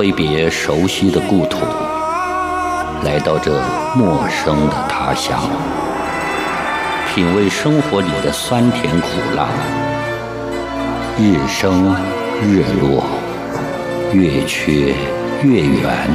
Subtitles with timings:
[0.00, 1.58] 挥别熟悉的故土，
[3.04, 3.52] 来到这
[3.94, 5.38] 陌生的他乡，
[7.12, 9.46] 品味生活里的酸甜苦辣，
[11.18, 11.94] 日升
[12.40, 13.04] 日落，
[14.14, 14.94] 月缺
[15.42, 16.08] 月圆，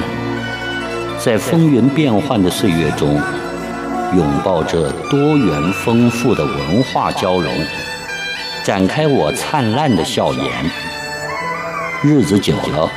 [1.19, 3.21] 在风云变幻的岁月中，
[4.17, 7.53] 拥抱这多元丰富的文化交融，
[8.63, 10.43] 展开我灿烂的笑颜。
[12.01, 12.89] 日子久了。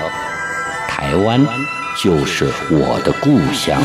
[0.99, 1.41] 台湾
[1.97, 3.81] 就是我的故乡。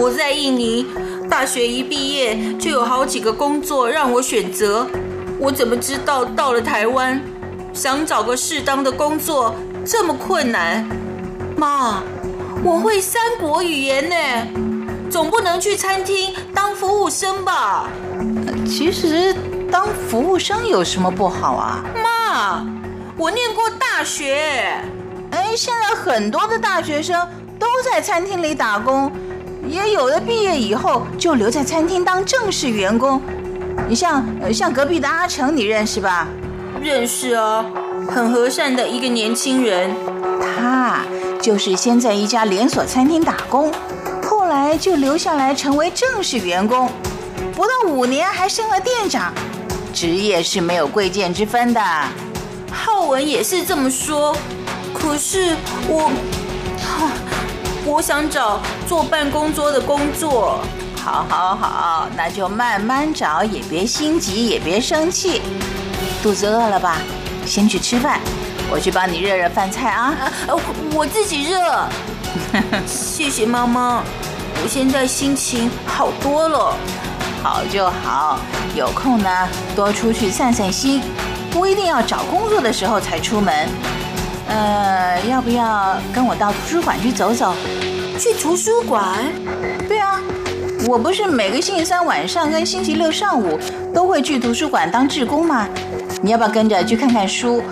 [0.00, 0.86] 我在印尼
[1.28, 4.86] 大学一毕业就有好几个工作让我选择，
[5.38, 7.20] 我怎么知道到了台湾
[7.74, 10.88] 想找个适当的工作这么困难？
[11.54, 12.02] 妈，
[12.64, 14.16] 我会三国语言呢，
[15.10, 17.90] 总不能去餐厅当服务生吧？
[18.66, 19.36] 其实
[19.70, 21.84] 当服务生有什么不好啊？
[22.02, 22.64] 妈，
[23.18, 24.82] 我念过大学。
[25.32, 27.28] 哎，现在很多的大学生
[27.58, 29.12] 都在餐厅里打工。
[29.70, 33.22] 也有的毕业以后就留在餐厅当正式员工，
[33.88, 36.26] 你像像隔壁的阿成，你认识吧？
[36.82, 37.64] 认识哦，
[38.08, 39.94] 很和善的一个年轻人。
[40.56, 41.02] 他
[41.40, 43.72] 就是先在一家连锁餐厅打工，
[44.28, 46.90] 后来就留下来成为正式员工，
[47.54, 49.32] 不到五年还升了店长，
[49.94, 51.80] 职业是没有贵贱之分的。
[52.72, 54.36] 浩文也是这么说，
[54.92, 55.54] 可是
[55.88, 56.10] 我。
[57.84, 60.60] 我想找坐办公桌的工作。
[61.02, 65.40] 好，好，好，那就慢慢找，也别心急，也别生气。
[66.22, 66.98] 肚子饿了吧？
[67.46, 68.20] 先去吃饭，
[68.70, 70.14] 我去帮你热热饭菜啊。
[70.46, 70.54] 呃，
[70.92, 71.88] 我自己热。
[72.86, 74.02] 谢谢妈妈，
[74.62, 76.76] 我现在心情好多了。
[77.42, 78.38] 好就好，
[78.74, 81.02] 有空呢多出去散散心，
[81.50, 83.66] 不一定要找工作的时候才出门。
[84.50, 87.54] 呃，要不要跟我到图书馆去走走？
[88.18, 89.16] 去图书馆？
[89.88, 90.20] 对啊，
[90.88, 93.58] 我不是每个星期三晚上跟星期六上午
[93.94, 95.68] 都会去图书馆当志工吗？
[96.20, 97.62] 你要不要跟着去看看书？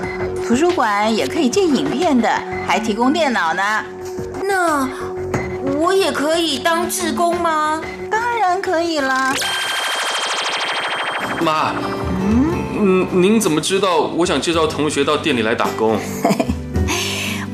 [0.47, 2.31] 图书馆也可以借影片的，
[2.67, 3.63] 还提供电脑呢。
[4.45, 4.89] 那
[5.77, 7.83] 我也可以当志工吗？
[8.11, 9.35] 当然可以啦。
[11.43, 11.75] 妈，
[12.79, 15.99] 嗯，您怎么知道我想介绍同学到店里来打工？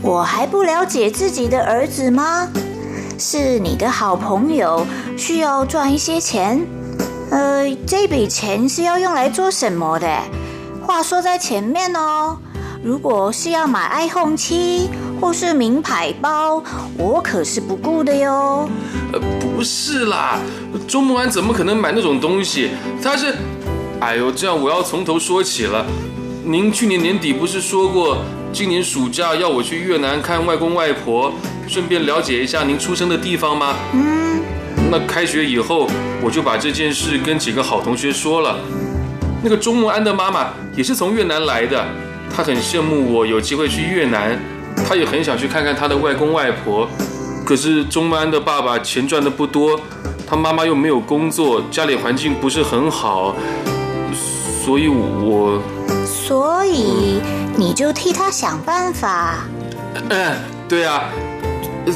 [0.04, 2.46] 我还不了解自己的儿子吗？
[3.18, 6.60] 是你的好朋友，需要赚一些钱。
[7.30, 10.06] 呃，这笔钱是要用来做什么的？
[10.86, 12.36] 话说在前面哦。
[12.82, 16.62] 如果是要买 iPhone 七或是名牌包，
[16.98, 18.68] 我可是不顾的哟。
[19.10, 20.38] 呃，不是啦，
[20.86, 22.72] 周木安怎么可能买那种东西？
[23.02, 23.34] 他是……
[24.00, 25.86] 哎呦，这样我要从头说起了。
[26.44, 28.18] 您去年年底不是说过？
[28.54, 31.32] 今年暑假要我去越南看外公外婆，
[31.66, 33.74] 顺便了解一下您出生的地方吗？
[33.92, 34.40] 嗯，
[34.92, 35.88] 那开学以后
[36.22, 38.56] 我就把这件事跟几个好同学说了。
[39.42, 41.84] 那个钟木安的妈妈也是从越南来的，
[42.32, 44.38] 她很羡慕我有机会去越南，
[44.88, 46.88] 她也很想去看看她的外公外婆。
[47.44, 49.80] 可是钟木安的爸爸钱赚的不多，
[50.28, 53.34] 他妈妈又没有工作，家里环境不是很好，
[54.64, 55.60] 所以我。
[56.06, 57.20] 所以
[57.56, 59.46] 你就替他想办法。
[60.10, 60.36] 嗯，
[60.68, 61.04] 对啊，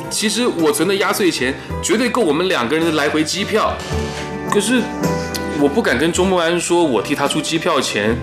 [0.09, 3.73] 其实我存的压岁钱绝对够我们两个人的来回机票。
[4.51, 4.83] 可是
[5.61, 8.17] 我不敢跟钟梦安说我替他出机票钱，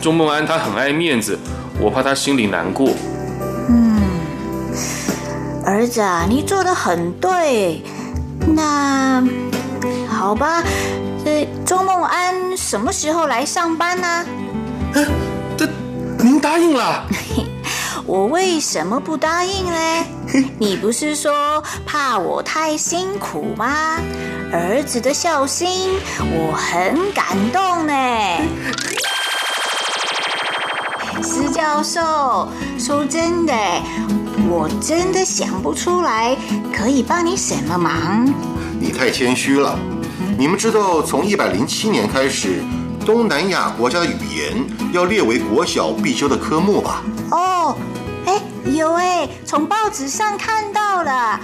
[0.00, 1.38] 钟梦安他很爱面子，
[1.80, 2.90] 我怕他心里难过。
[3.68, 4.02] 嗯
[5.64, 7.82] 儿子啊，你做的很对。
[8.46, 9.24] 那
[10.06, 10.62] 好吧，
[11.24, 14.26] 这钟梦安什么时候来上班呢？
[14.92, 15.06] 这
[16.24, 17.06] 您答应了？
[18.06, 20.04] 我为什么不答应呢？
[20.58, 23.98] 你不是说怕我太辛苦吗？
[24.50, 27.92] 儿子的孝心，我很感动呢。
[31.22, 32.48] 施教授，
[32.78, 33.52] 说真的，
[34.48, 36.34] 我真的想不出来
[36.72, 38.26] 可以帮你什么忙。
[38.80, 39.78] 你太谦虚了。
[40.38, 42.64] 你们知道，从一百零七年开始，
[43.04, 47.02] 东南亚国家的语言要列为国小必修的科目吧？
[47.30, 47.76] 哦，
[48.24, 51.38] 哎，有哎，从报纸上看到了。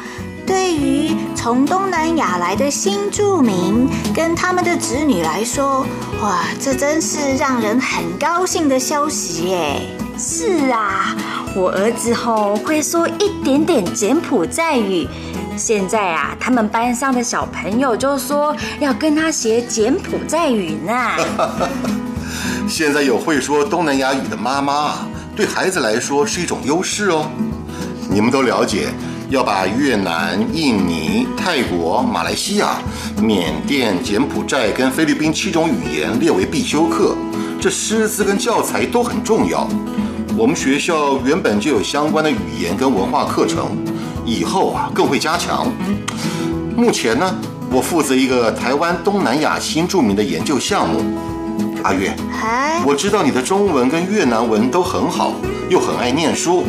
[0.47, 5.87] 对于从东南亚来的新住民跟他们的子女来说，
[6.23, 9.83] 哇，这真是让人很高兴的消息耶！
[10.19, 11.15] 是啊，
[11.55, 15.07] 我儿子吼会说一点点柬埔寨语。
[15.57, 20.93] 现在啊，他们班上的小朋友就说要跟他学柬埔寨语呢。
[22.69, 27.31] 现在有会说东南亚语的妈妈，对孩子来说是一种优势哦。
[28.11, 28.89] 你们都了解。
[29.29, 32.83] 要把越南、印尼、泰国、马来西亚、
[33.23, 37.17] 缅甸、柬埔寨跟菲律宾七种语言列为必修课，
[37.61, 39.69] 这师资跟教材都很重要。
[40.37, 43.69] 我们学校原本就有相关的语言跟文化课程，
[44.25, 45.67] 以后啊更会加强。
[46.77, 47.35] 目前呢，
[47.71, 51.03] 我负责一个台湾东南亚新著名的研究项目。
[51.83, 52.15] 阿月，
[52.85, 55.33] 我知道你的中文跟越南文都很好，
[55.71, 56.65] 又很爱念书，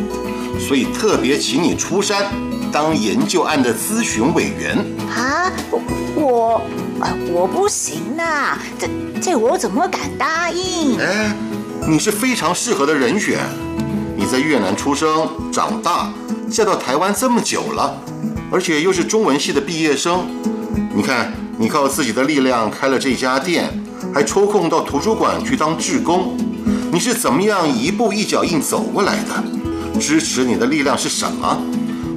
[0.57, 2.25] 所以特别请你出山。
[2.71, 4.77] 当研究案的咨询委员
[5.13, 5.51] 啊，
[6.15, 6.62] 我
[7.33, 8.88] 我不行呐，这
[9.21, 10.97] 这我怎么敢答应？
[10.97, 11.36] 哎，
[11.86, 13.39] 你是非常适合的人选。
[14.15, 16.13] 你在越南出生长大，
[16.51, 17.95] 嫁到台湾这么久了，
[18.51, 20.27] 而且又是中文系的毕业生。
[20.94, 23.71] 你看，你靠自己的力量开了这家店，
[24.13, 26.36] 还抽空到图书馆去当志工，
[26.92, 29.42] 你是怎么样一步一脚印走过来的？
[29.98, 31.57] 支持你的力量是什么？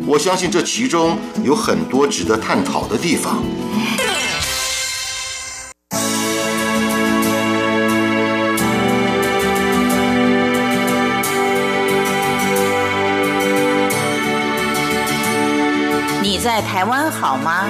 [0.04, 3.40] 我相信这其中有很多值得探讨的地方。
[16.64, 17.66] 台湾好吗？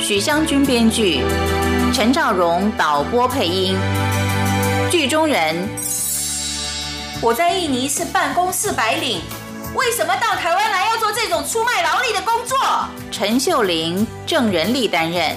[0.00, 1.22] 许湘君编剧，
[1.92, 3.76] 陈兆荣导播配音，
[4.90, 5.56] 剧中人。
[7.20, 9.20] 我在印尼是办公室白领。
[9.74, 12.56] 为什么到台湾来要做这种出卖劳力的工作？
[13.10, 15.36] 陈秀玲、郑仁利担任。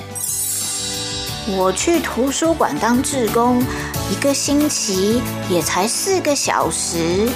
[1.57, 3.63] 我去图书馆当志工，
[4.11, 7.27] 一个星期也才四个小时，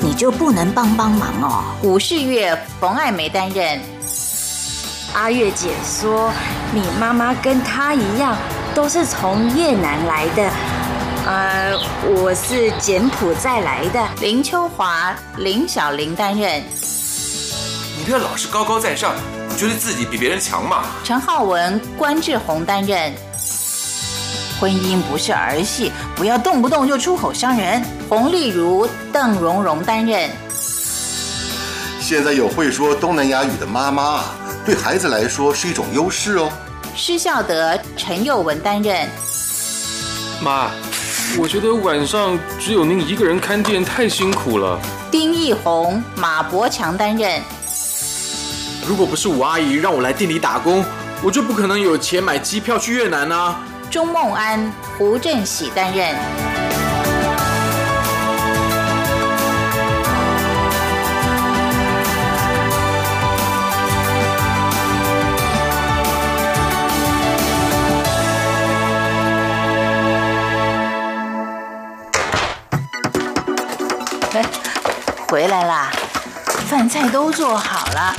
[0.00, 1.64] 你就不能帮帮忙哦？
[1.82, 3.80] 武士月、冯爱梅担任。
[5.12, 6.32] 阿月姐说，
[6.72, 8.36] 你妈妈跟她一样，
[8.74, 10.50] 都是从越南来的。
[11.26, 11.76] 呃，
[12.06, 16.62] 我是柬埔寨来的，林秋华、林小玲担任。
[17.98, 19.12] 你不要老是高高在上，
[19.56, 20.84] 觉得自己比别人强嘛。
[21.02, 23.12] 陈浩文、关志宏担任。
[24.60, 27.82] 婚姻不是儿戏，不要动不动就出口伤人。
[28.08, 30.30] 洪丽如、邓蓉蓉担任。
[31.98, 34.24] 现在有会说东南亚语的妈妈，
[34.64, 36.50] 对孩子来说是一种优势哦。
[36.94, 39.08] 施孝德、陈佑文担任。
[40.42, 40.70] 妈。
[41.38, 44.76] 我觉得晚上只有您一个人看店太辛苦了。
[45.12, 47.40] 丁义宏、马伯强担任。
[48.84, 50.84] 如果不是吴阿姨让我来店里打工，
[51.22, 53.60] 我就不可能有钱买机票去越南啊。
[53.88, 56.16] 钟梦安、胡振喜担任。
[75.30, 75.92] 回来啦，
[76.68, 78.12] 饭菜都做好了，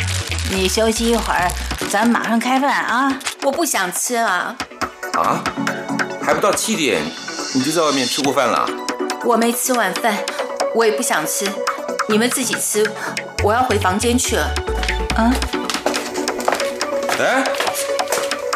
[0.50, 1.52] 你休息一会儿，
[1.90, 3.20] 咱马上开饭啊！
[3.44, 4.56] 我不想吃啊！
[5.16, 5.44] 啊？
[6.24, 7.04] 还不到七点，
[7.54, 8.66] 你就在外面吃过饭了？
[9.26, 10.16] 我没吃晚饭，
[10.74, 11.46] 我也不想吃，
[12.08, 12.90] 你们自己吃，
[13.44, 14.50] 我要回房间去了。
[15.18, 15.34] 啊？
[17.20, 17.44] 哎，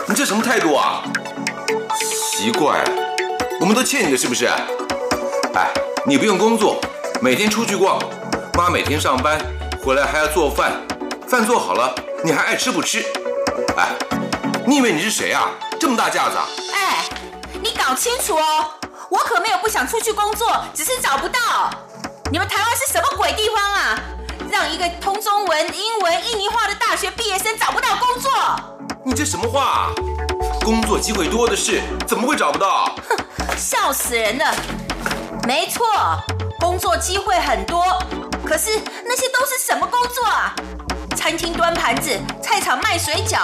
[0.07, 1.03] 你这什么态度啊？
[2.37, 2.81] 奇怪，
[3.59, 4.45] 我们都欠你的是不是？
[5.53, 5.73] 哎，
[6.07, 6.79] 你不用工作，
[7.19, 7.99] 每天出去逛。
[8.55, 9.37] 妈每天上班
[9.83, 10.71] 回来还要做饭，
[11.27, 11.93] 饭做好了
[12.23, 13.03] 你还爱吃不吃？
[13.75, 13.89] 哎，
[14.65, 15.49] 你以为你是谁啊？
[15.77, 16.47] 这么大架子啊？
[16.73, 17.03] 哎，
[17.61, 18.71] 你搞清楚哦，
[19.09, 21.69] 我可没有不想出去工作，只是找不到。
[22.31, 23.99] 你们台湾是什么鬼地方啊？
[24.49, 28.31] 让一个通中文、英文、印尼话的大学毕业生找不到工作？
[29.03, 29.61] 你这什么话？
[29.63, 29.89] 啊
[30.63, 32.85] 工作机会多的是，怎么会找不到？
[33.07, 34.45] 哼，笑死人了！
[35.45, 35.85] 没错，
[36.59, 37.83] 工作机会很多，
[38.45, 40.55] 可是那些都是什么工作啊？
[41.15, 42.11] 餐厅端盘子，
[42.43, 43.39] 菜场卖水饺，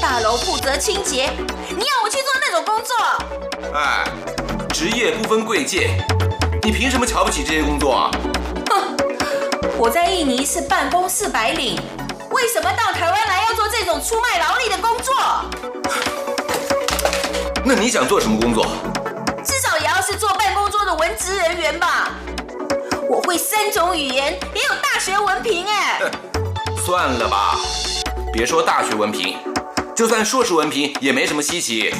[0.00, 1.32] 大楼负责清洁。
[1.68, 2.96] 你要我去做那种工作？
[3.74, 4.04] 哎，
[4.72, 5.98] 职业不分贵贱，
[6.62, 8.10] 你凭什么瞧不起这些工作啊？
[8.70, 8.96] 哼，
[9.76, 11.76] 我在印尼是办公室白领，
[12.30, 15.14] 为什么到台湾来要做这种出卖劳力的工作？
[17.64, 18.66] 那你想做什么工作？
[19.44, 22.10] 至少也要是做办公桌的文职人员吧。
[23.10, 26.00] 我会三种语言，也有大学文凭哎。
[26.84, 27.58] 算了吧，
[28.32, 29.36] 别说大学文凭，
[29.94, 31.92] 就算硕士文凭也没什么稀奇。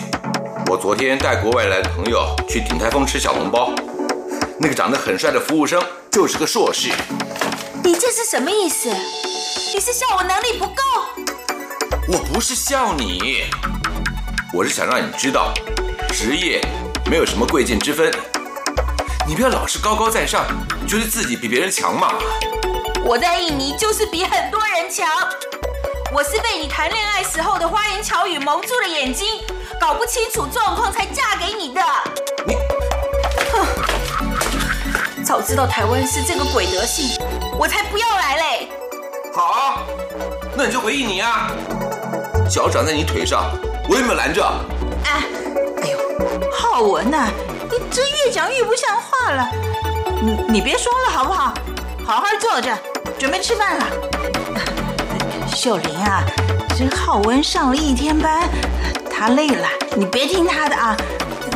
[0.66, 3.72] 我昨天带国外来的朋友去鼎泰丰吃小笼包，
[4.58, 6.90] 那个长得很帅的服务生就是个硕士。
[7.82, 8.88] 你这是什么意思？
[9.74, 10.82] 你是笑我能力不够？
[12.08, 13.44] 我不是笑你，
[14.52, 15.52] 我是想让你知道，
[16.10, 16.60] 职业
[17.10, 18.12] 没有什么贵贱之分。
[19.26, 20.44] 你不要老是高高在上，
[20.86, 22.12] 觉得自己比别人强嘛。
[23.04, 25.08] 我在印尼就是比很多人强，
[26.12, 29.40] 我是被你谈恋爱时候的花言巧语蒙住了眼睛，
[29.80, 31.80] 搞不清楚状况才嫁给你的。
[32.46, 32.54] 你，
[33.50, 37.18] 哼，早知道台湾是这个鬼德性，
[37.58, 38.68] 我才不要来嘞。
[39.32, 39.78] 好啊，
[40.54, 41.50] 那你就回印尼啊，
[42.50, 43.50] 脚长在你腿上，
[43.88, 44.44] 我有没有拦着？
[45.04, 45.22] 哎，
[45.82, 45.98] 哎呦，
[46.52, 47.53] 浩文呐，你
[47.90, 49.48] 这越讲越不像话了，
[50.22, 51.54] 你你别说了好不好？
[52.04, 52.76] 好好坐着。
[53.16, 53.86] 准备吃饭了，
[55.54, 56.24] 秀玲啊，
[56.76, 58.42] 这浩文上了一天班，
[59.10, 60.96] 他累了，你别听他的啊，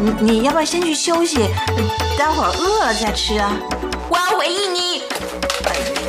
[0.00, 1.50] 你你要不要先去休息，
[2.16, 3.50] 待会儿饿了再吃啊？
[4.08, 5.02] 我要回印尼，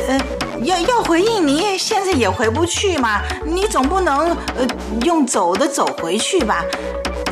[0.07, 0.19] 呃，
[0.63, 4.67] 要要回印尼，现在也回不去嘛，你总不能呃
[5.01, 6.63] 用走的走回去吧？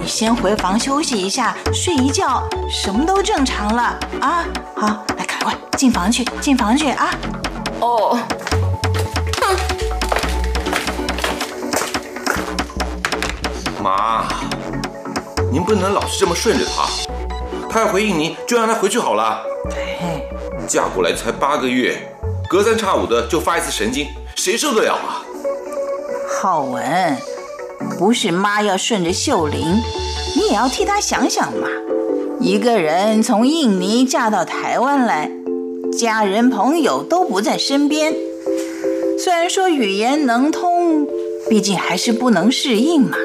[0.07, 4.45] 你先回房休息一下，睡一觉，什么都正常了啊！
[4.73, 7.13] 好，来赶快进房去，进房去啊！
[7.81, 8.17] 哦，
[9.41, 9.57] 哼！
[13.83, 14.23] 妈，
[15.51, 16.87] 您不能老是这么顺着他。
[17.69, 19.43] 他要回印尼，就让他回去好了。
[20.69, 22.15] 嫁过来才八个月，
[22.49, 25.19] 隔三差五的就发一次神经，谁受得了啊？
[26.41, 27.17] 浩文，
[27.98, 29.81] 不是妈要顺着秀玲，
[30.36, 31.67] 你也要替她想想嘛。
[32.39, 35.31] 一个人从印尼嫁到台湾来。
[35.98, 38.13] 家人朋友都不在身边，
[39.17, 41.07] 虽然说语言能通，
[41.50, 43.17] 毕竟还是不能适应嘛。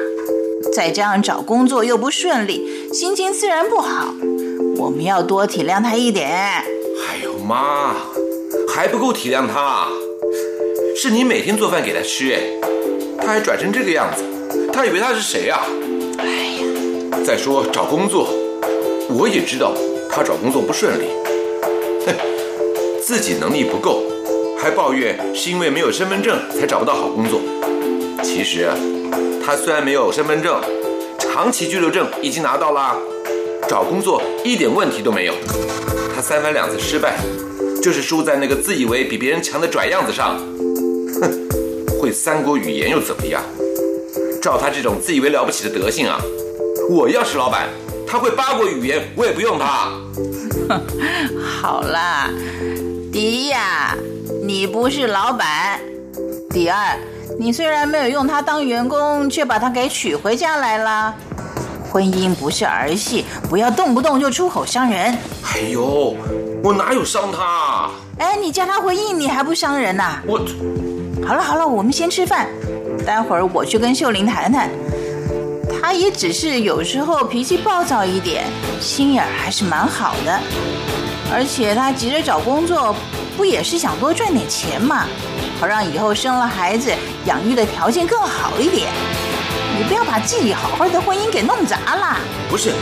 [0.73, 4.15] 再加上找工作又不顺利，心情自然不好。
[4.77, 6.27] 我们要多体谅他一点。
[6.31, 6.63] 哎
[7.23, 7.95] 呦妈，
[8.73, 9.87] 还不够体谅他？
[10.95, 12.41] 是你每天做饭给他吃，哎，
[13.19, 14.23] 他还转成这个样子，
[14.73, 15.63] 他以为他是谁啊？
[16.17, 18.27] 哎呀，再说找工作，
[19.07, 19.71] 我也知道
[20.09, 21.05] 他找工作不顺利。
[22.05, 22.13] 哼。
[23.05, 24.01] 自己能力不够，
[24.57, 27.41] 还抱怨是因为没有身份证才找不到好工作。
[28.23, 28.67] 其实，
[29.45, 30.59] 他虽然没有身份证，
[31.19, 32.97] 长期居留证已经拿到了，
[33.67, 35.33] 找工作一点问题都没有。
[36.15, 37.19] 他三番两次失败，
[37.81, 40.37] 就是输在那个自以为比别人强的拽样子上。
[41.21, 41.47] 哼，
[41.99, 43.43] 会三国语言又怎么样？
[44.43, 46.19] 照他这种自以为了不起的德性啊，
[46.89, 47.69] 我要是老板，
[48.05, 49.89] 他会八国语言，我也不用他。
[51.61, 52.29] 好啦。
[53.09, 53.95] 第一呀，
[54.45, 55.79] 你不是老板；
[56.49, 56.99] 第二，
[57.39, 61.15] 你虽然没有用他当员工，却把他给娶回家来了。
[61.89, 65.17] 婚姻不是儿戏，不要动不动就出口伤人。
[65.53, 66.17] 哎呦，
[66.61, 67.89] 我哪有伤他？
[68.17, 70.17] 哎，你叫他回应，你还不伤人呐？
[70.27, 70.37] 我，
[71.25, 72.49] 好了好了，我们先吃饭，
[73.05, 74.69] 待会儿我去跟秀玲谈谈。
[75.81, 78.45] 她也只是有时候脾气暴躁一点，
[78.79, 80.39] 心眼还是蛮好的。
[81.33, 82.95] 而且她急着找工作，
[83.35, 85.05] 不也是想多赚点钱嘛？
[85.59, 86.91] 好让以后生了孩子
[87.25, 88.91] 养育的条件更好一点。
[89.77, 92.17] 你不要把自己好好的婚姻给弄砸了。
[92.49, 92.73] 不是，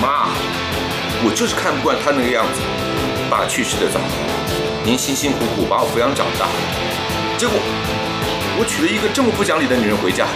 [0.00, 0.28] 妈，
[1.24, 2.60] 我就是看不惯她那个样子。
[3.30, 3.98] 爸去世的早，
[4.84, 6.46] 您辛辛苦苦把我抚养长大，
[7.38, 7.56] 结果
[8.58, 10.26] 我娶了一个这么不讲理的女人回家，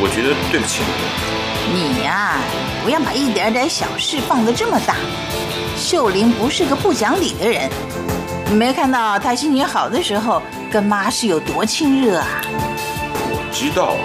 [0.00, 1.72] 我觉得对不起你。
[1.72, 2.38] 你呀，
[2.84, 4.96] 不要把一点点小事放得这么大。
[5.76, 7.70] 秀玲不是个不讲理的人，
[8.46, 12.26] 你没看到她心情好的时候跟妈是有多亲热啊？
[13.14, 14.04] 我知道啊，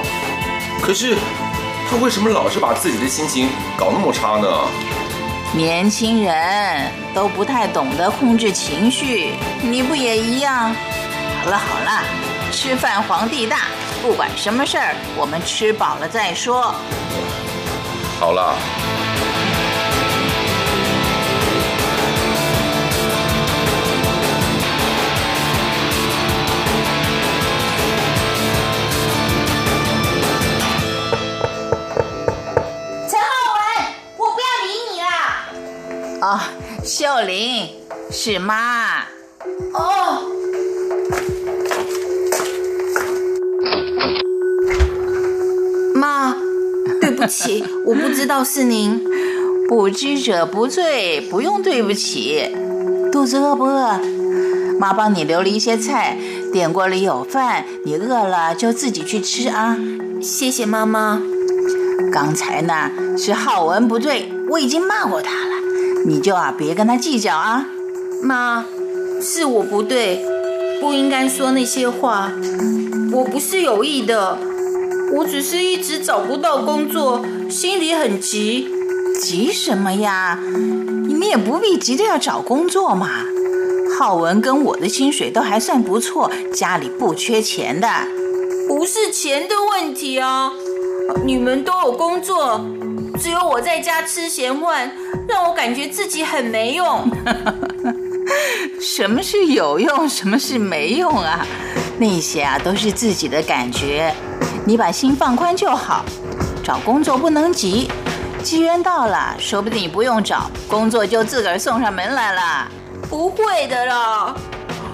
[0.82, 1.18] 可是
[1.90, 4.48] 她为什么老是把自己的心情搞那么差呢？
[5.54, 10.74] 年轻人都不太懂得控制情绪，你不也一样？
[11.44, 12.04] 好了好了，
[12.56, 13.68] 吃饭皇帝大，
[14.02, 16.74] 不管什么事儿，我们吃饱了再说。
[18.18, 18.56] 好了。
[33.10, 33.60] 陈浩文，
[34.16, 35.06] 我不要理你啦。
[36.22, 36.40] 哦，
[36.86, 37.70] 秀玲，
[38.10, 39.02] 是妈。
[39.74, 40.22] 哦，
[47.26, 49.02] 不起，我不知道是您。
[49.68, 52.56] 不知者不罪，不用对不起。
[53.12, 54.00] 肚子饿不饿？
[54.80, 56.16] 妈帮你留了一些菜，
[56.54, 59.76] 电锅里有饭，你饿了就自己去吃啊。
[60.22, 61.20] 谢谢妈妈。
[62.14, 65.56] 刚才呢是浩文不对，我已经骂过他了，
[66.06, 67.66] 你就啊别跟他计较啊。
[68.22, 68.64] 妈，
[69.20, 70.24] 是我不对，
[70.80, 72.32] 不应该说那些话。
[73.12, 74.38] 我不是有意的，
[75.16, 78.68] 我只是一直找不到工作，心里很急。
[79.22, 80.38] 急什么呀？
[81.08, 83.10] 你也不必急着要找工作嘛。
[83.98, 87.88] 浩文跟我的薪水都还算不错，家里不缺钱的。
[88.68, 90.52] 不是钱的问题啊，
[91.24, 92.60] 你们都有工作，
[93.18, 94.92] 只有我在家吃闲饭，
[95.30, 97.10] 让我感觉自己很没用。
[98.82, 101.48] 什么是有用，什么是没用啊？
[101.98, 104.14] 那些啊都是自己的感觉，
[104.66, 106.04] 你把心放宽就好。
[106.64, 107.92] 找工作不能急，
[108.42, 112.68] 机缘到了，说不定你不用找工作就自个儿送上门来了。
[113.08, 114.36] 不会的啦，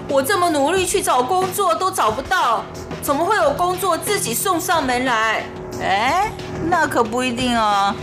[0.06, 2.62] 我这么努力去找工作都找不到，
[3.00, 5.44] 怎么会有工作自己送上门来？
[5.80, 6.30] 哎，
[6.68, 7.94] 那可不一定哦。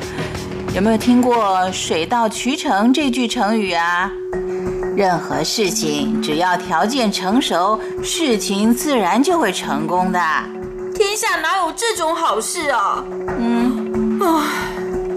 [0.74, 4.12] 有没有听过“水到渠成”这句成语啊？
[4.98, 10.20] 任何事情只要条件成熟，事情自然就会成功的。
[11.00, 13.02] 天下哪有这种好事啊？
[13.40, 14.74] 嗯，唉，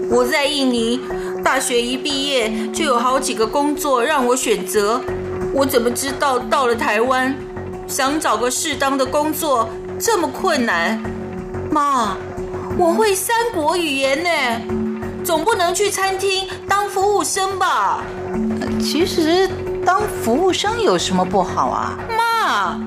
[0.09, 0.97] 我在印尼
[1.43, 5.01] 大学一毕业就有好几个工作让我选择，
[5.51, 7.35] 我怎么知道到了台湾，
[7.85, 9.67] 想找个适当的工作
[9.99, 11.03] 这么困难？
[11.69, 12.15] 妈，
[12.77, 18.01] 我会三国语言呢，总不能去餐厅当服务生吧？
[18.81, 19.49] 其实
[19.85, 21.99] 当服务生有什么不好啊？
[22.17, 22.79] 妈，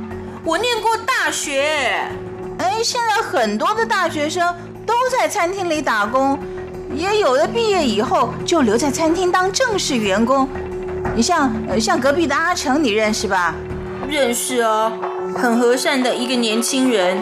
[0.42, 2.00] 我念过大学。
[2.59, 4.55] 哎，现在很多的大学生
[4.87, 6.38] 都在餐厅里打工，
[6.95, 10.49] 也有的毕业以后就留在餐厅当正式员工。
[11.14, 13.55] 你像像隔壁的阿成，你认识吧？
[14.09, 14.92] 认识哦，
[15.37, 17.19] 很和善的一个年轻人。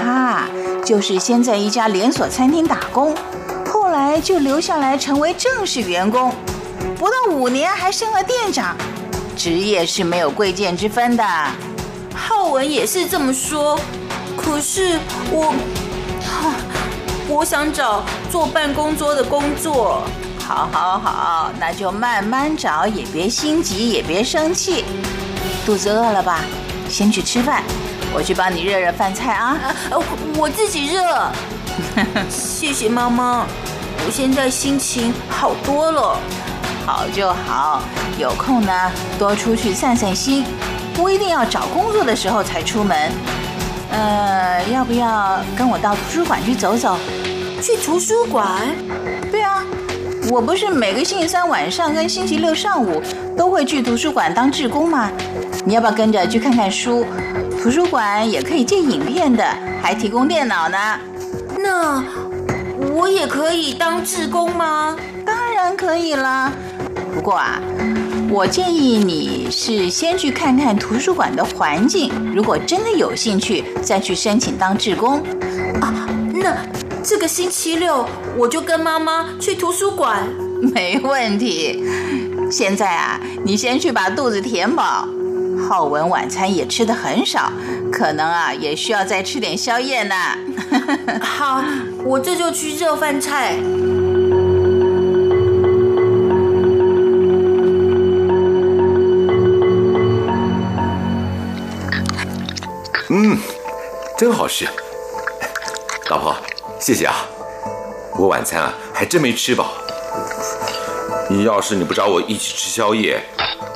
[0.00, 0.44] 他
[0.84, 3.14] 就是先在一家连锁餐厅打工，
[3.66, 6.32] 后来就留下来成为正式员工，
[6.98, 8.76] 不到五年还升了店长。
[9.36, 11.24] 职业是没有贵贱之分的。
[12.14, 13.78] 浩文也是这么说。
[14.52, 14.98] 可是
[15.30, 15.54] 我，
[17.26, 20.02] 我想找坐办公桌的工作。
[20.46, 24.84] 好，好，好，那就慢慢找，也别心急，也别生气。
[25.64, 26.40] 肚子饿了吧？
[26.86, 27.62] 先去吃饭，
[28.12, 29.56] 我去帮你热热饭菜啊。
[29.90, 29.98] 呃，
[30.36, 31.32] 我自己热。
[32.28, 33.46] 谢谢妈妈，
[34.04, 36.18] 我现在心情好多了。
[36.84, 37.82] 好就好，
[38.18, 40.44] 有空呢多出去散散心，
[40.92, 43.10] 不一定要找工作的时候才出门。
[43.92, 46.96] 呃，要不要跟我到图书馆去走走？
[47.60, 48.60] 去图书馆？
[49.30, 49.62] 对啊，
[50.30, 53.00] 我不是每个星期三晚上跟星期六上午
[53.36, 55.10] 都会去图书馆当志工吗？
[55.64, 57.06] 你要不要跟着去看看书？
[57.62, 59.44] 图书馆也可以借影片的，
[59.80, 60.78] 还提供电脑呢。
[61.58, 62.02] 那
[62.92, 64.96] 我也可以当志工吗？
[65.24, 66.50] 当然可以啦。
[67.14, 67.60] 不过啊。
[68.34, 75.18] 我建议你是先去看看图书馆的环境，如果真的有兴趣，再去申请当志工。
[75.82, 76.56] 啊，那
[77.04, 80.26] 这个星期六我就跟妈妈去图书馆。
[80.74, 81.84] 没问题。
[82.50, 85.06] 现在啊，你先去把肚子填饱。
[85.68, 87.52] 浩文晚餐也吃的很少，
[87.92, 90.14] 可能啊也需要再吃点宵夜呢。
[91.20, 91.62] 好，
[92.02, 93.58] 我这就去热饭菜。
[104.22, 104.68] 真好吃，
[106.08, 106.32] 老婆，
[106.78, 107.26] 谢谢啊。
[108.16, 109.72] 我晚餐啊还真没吃饱。
[111.28, 113.20] 你要是你不找我一起吃宵夜，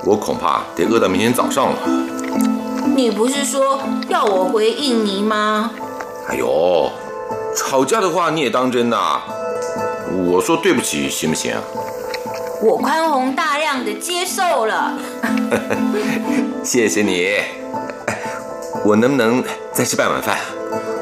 [0.05, 1.79] 我恐怕得饿到明天早上了。
[2.95, 5.73] 你不是说要我回印尼吗？
[6.29, 6.93] 哎呦，
[7.57, 9.21] 吵架的话你也当真呐、
[10.29, 11.61] 我说对不起行不行啊？
[12.63, 14.97] 我宽宏大量的接受了。
[16.63, 17.66] 谢谢你。
[18.87, 20.39] 哎我能不能再吃半碗饭？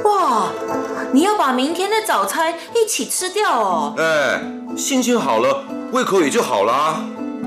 [0.05, 0.49] 哇，
[1.13, 3.95] 你要把明天的早餐一起吃掉哦？
[3.99, 4.41] 哎，
[4.75, 7.05] 心情好了，胃口也就好了。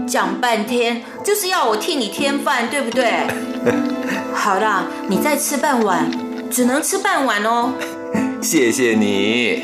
[0.08, 3.26] 讲半天就是要我替你添饭，对不对？
[4.32, 6.08] 好啦，你再吃半碗，
[6.52, 7.71] 只能吃半碗哦。
[8.39, 9.63] 谢谢你。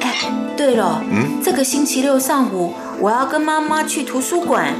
[0.00, 4.72] 哎对了，嗯这个星期六上午我要跟妈妈去图书馆，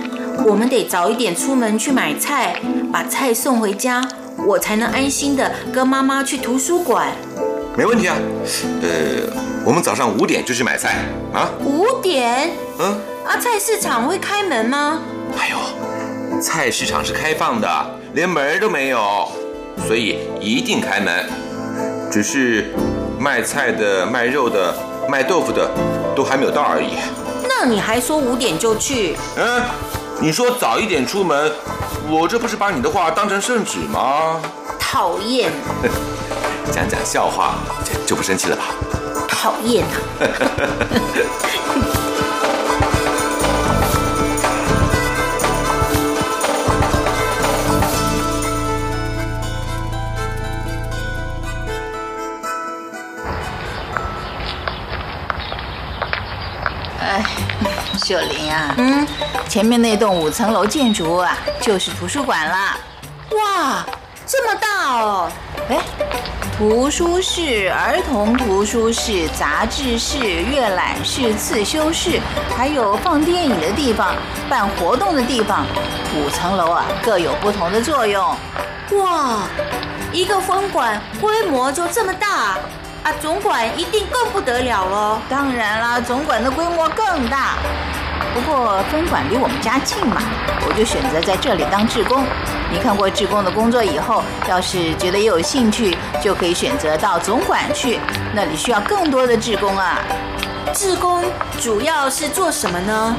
[0.47, 2.61] 我们得早一点出门去买菜，
[2.93, 4.07] 把菜送回家，
[4.47, 7.09] 我才能安心的跟妈妈去图书馆。
[7.77, 8.17] 没问题啊。
[8.83, 9.31] 呃，
[9.65, 10.97] 我们早上五点就去买菜
[11.33, 11.51] 啊。
[11.65, 15.01] 五点嗯，啊，菜市场会开门吗？
[15.39, 17.69] 哎呦，菜市场是开放的，
[18.15, 19.29] 连门都没有，
[19.87, 21.29] 所以一定开门。
[22.11, 22.73] 只是
[23.19, 24.75] 卖菜的、卖肉的、
[25.09, 25.71] 卖豆腐的
[26.17, 26.95] 都还没有到而已。
[27.47, 29.17] 那你还说五点就去？
[29.37, 29.63] 嗯，
[30.21, 31.53] 你说早一点出门，
[32.11, 34.41] 我这不是把你的话当成圣旨吗？
[34.79, 35.51] 讨厌，
[36.73, 38.65] 讲讲笑话就就不生气了吧？
[39.29, 39.93] 讨厌啊！
[58.09, 59.07] 秀玲啊，嗯，
[59.51, 62.75] 前面那栋五层楼建筑啊，就是图书馆啦。
[63.33, 63.85] 哇，
[64.27, 65.31] 这么大哦！
[65.69, 65.79] 哎，
[66.57, 72.19] 图书室、儿童图书室、杂志室、阅览室、刺绣室，
[72.57, 74.15] 还有放电影的地方、
[74.49, 75.67] 办活动的地方，
[76.17, 78.25] 五层楼啊各有不同的作用。
[78.93, 79.41] 哇，
[80.13, 82.57] 一个分馆规模就这么大
[83.03, 85.19] 啊，总馆一定更不得了喽。
[85.29, 87.57] 当然啦，总馆的规模更大。
[88.35, 90.23] 不过分馆离我们家近嘛，
[90.69, 92.25] 我就选择在这里当志工。
[92.71, 97.99] 你看过志工的工作以后，要是觉得有兴趣，就可以选择到总馆去，
[98.35, 99.99] 那里需要更多的志工啊。
[100.75, 101.25] 志工
[101.61, 103.17] 主要是做什么呢？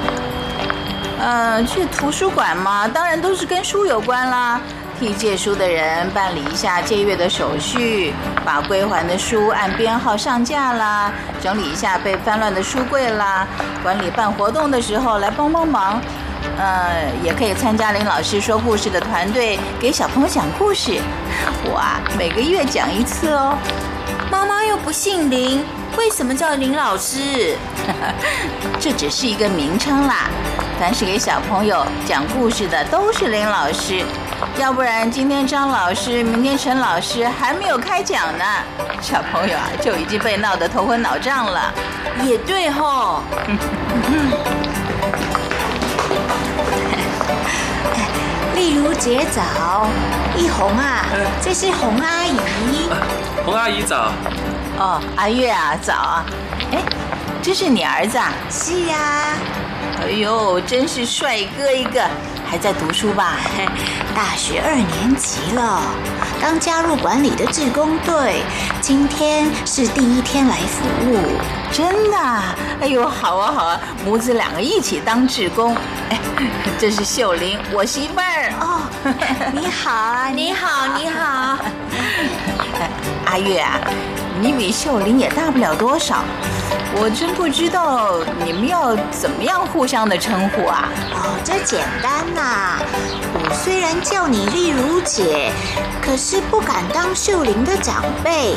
[1.19, 4.62] 呃，去图书馆嘛，当然都是跟书有关啦。
[4.99, 13.47] 替借书的人办理一下借阅的手续，把归还的书按编号上架啦，整理一下被翻乱的书柜啦，
[13.81, 16.01] 管理办活动的时候来帮帮忙。
[16.57, 20.99] 呃，也可以参加林老师说故事的团队，给小朋友讲故事。
[21.63, 23.57] 我啊，每个月讲一次哦。
[24.29, 25.63] 妈妈又不姓林，
[25.97, 27.55] 为什么叫林老师？
[28.79, 30.29] 这只是一个名称啦。
[30.77, 34.03] 凡是给小朋友讲故事的都是林老师，
[34.58, 38.43] 要不然今天张老师，明天陈老师还没有开讲呢，
[39.02, 41.73] 小朋友啊就已经被闹得头昏脑胀了。
[42.23, 43.23] 也对吼。
[48.56, 49.88] 例如姐早，
[50.36, 51.06] 一红啊，
[51.41, 52.38] 这是红阿姨。
[53.45, 54.12] 红阿姨早，
[54.78, 56.25] 哦，阿月啊，早啊！
[56.73, 56.80] 哎，
[57.41, 58.34] 这是你儿子啊？
[58.49, 58.97] 是呀、
[60.02, 62.06] 哎呦，真是帅哥一个，
[62.49, 63.38] 还在读书吧？
[64.15, 65.81] 大学二年级了，
[66.41, 68.41] 刚加入管理的志工队，
[68.81, 71.19] 今天是第一天来服务。
[71.71, 72.55] 真的啊？
[72.81, 75.75] 哎呦，好啊好啊，母子两个一起当志工。
[76.09, 76.19] 哎，
[76.79, 78.81] 这是秀玲，我媳妇儿哦，
[79.53, 81.59] 你好啊， 你好，你好。
[83.25, 83.79] 阿月啊，
[84.41, 86.23] 你比秀玲也大不了多少，
[86.95, 90.89] 我真不知道你们要怎么样互相的称呼啊？
[91.13, 92.80] 哦，这简单呐、
[93.34, 95.52] 我虽然叫你丽如姐，
[96.02, 98.56] 可是不敢当秀玲的长辈，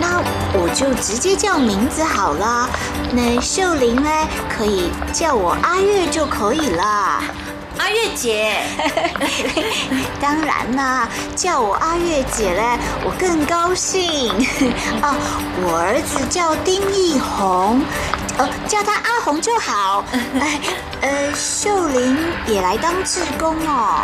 [0.00, 0.20] 那
[0.54, 2.68] 我就直接叫名字好了。
[3.12, 4.10] 那秀玲呢，
[4.48, 7.22] 可以叫我阿月就可以了。
[7.78, 8.56] 阿月姐，
[10.20, 14.30] 当然啦，叫我阿月姐嘞，我更高兴。
[15.02, 15.14] 哦，
[15.62, 17.82] 我儿子叫丁义宏，
[18.38, 20.04] 呃，叫他阿红就好。
[20.40, 20.60] 哎，
[21.02, 24.02] 呃，秀玲也来当志工哦。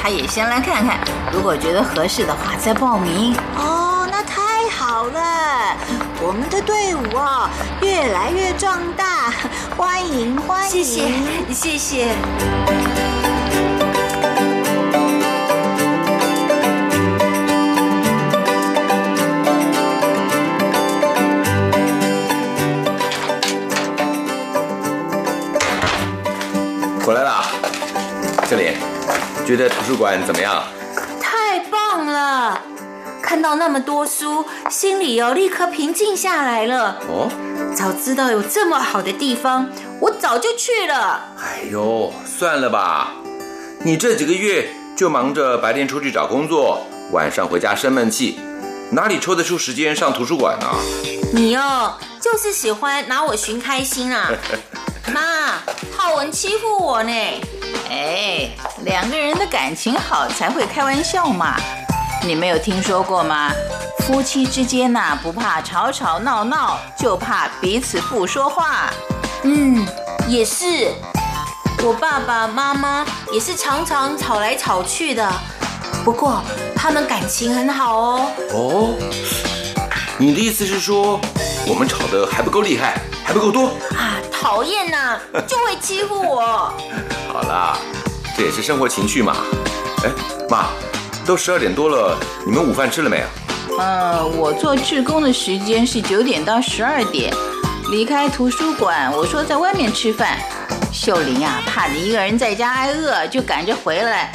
[0.00, 0.98] 他也先来看看，
[1.32, 3.34] 如果觉得合适的话再报名。
[3.56, 5.76] 哦，那太好了，
[6.20, 7.48] 我们的队伍哦
[7.82, 9.32] 越来越壮大，
[9.76, 10.70] 欢迎欢迎。
[10.70, 11.08] 谢谢，
[11.52, 12.08] 谢谢。
[27.04, 27.44] 回来啦，
[28.48, 28.76] 这里，
[29.46, 30.62] 觉得图书馆怎么样？
[33.44, 36.96] 到那么多书，心里哦立刻平静下来了。
[37.10, 37.28] 哦，
[37.76, 39.68] 早知道有这么好的地方，
[40.00, 41.22] 我早就去了。
[41.38, 43.10] 哎呦，算了吧，
[43.82, 48.40] 你这几个月就忙着白天出去找工作，晚上回家生闷气，
[48.92, 50.66] 哪里抽得出时间上图书馆呢？
[51.34, 54.30] 你哦，就是喜欢拿我寻开心啊！
[55.12, 55.60] 妈，
[55.94, 57.12] 浩文欺负我呢。
[57.90, 58.48] 哎，
[58.86, 61.60] 两个人的感情好才会开玩笑嘛。
[62.26, 63.52] 你没有听说过吗？
[64.00, 68.90] 夫妻之间呐、不怕吵吵闹闹，就怕彼此不说话。
[69.42, 69.86] 嗯，
[70.26, 70.90] 也是。
[71.82, 75.30] 我爸爸妈妈也是常常吵来吵去的，
[76.02, 76.42] 不过
[76.74, 78.26] 他们感情很好哦。
[78.52, 78.94] 哦，
[80.16, 81.20] 你的意思是说
[81.66, 83.66] 我们吵得还不够厉害，还不够多？
[83.98, 86.72] 啊，讨厌呐，就会欺负我。
[87.30, 87.76] 好啦，
[88.34, 89.36] 这也是生活情趣嘛。
[90.04, 90.10] 哎，
[90.48, 90.68] 妈，
[91.26, 93.78] 都十二点多了，你们午饭吃了没有？
[93.78, 97.34] 呃，我做志工的时间是九点到十二点，
[97.90, 100.38] 离开图书馆，我说在外面吃饭。
[100.92, 104.30] 秀玲呀、怕你一个人在家挨饿，就赶着回来。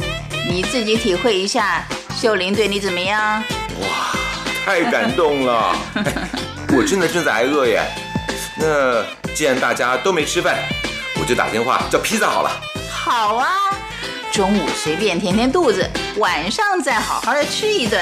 [0.50, 3.42] 你自己体会一下，秀玲对你怎么样？
[3.82, 3.88] 哇
[4.66, 6.30] 太感动了，哎
[6.76, 7.82] 我真的正在挨饿耶。
[8.58, 10.58] 那既然大家都没吃饭，
[11.20, 12.52] 我就打电话叫披萨好了。
[12.92, 13.48] 好啊，
[14.32, 18.02] 中午随便填填肚子，晚上再好好的吃一顿。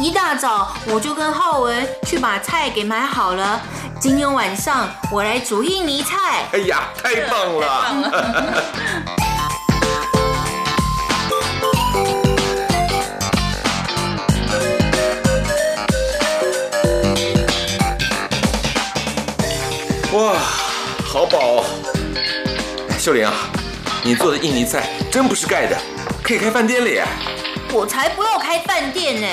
[0.00, 3.60] 一大早我就跟浩文去把菜给买好了，
[3.98, 6.44] 今天晚上我来煮印尼菜。
[6.52, 7.84] 哎呀，太棒了！
[20.12, 20.34] 哇，
[21.06, 21.64] 好饱哦！
[22.98, 23.32] 秀玲啊，
[24.02, 25.76] 你做的印尼菜真不是盖的，
[26.22, 27.04] 可以开饭店了耶！
[27.70, 29.26] 我才不要开饭店呢！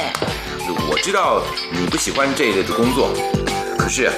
[0.90, 3.10] 我知道你不喜欢这一类的工作，
[3.78, 4.12] 可是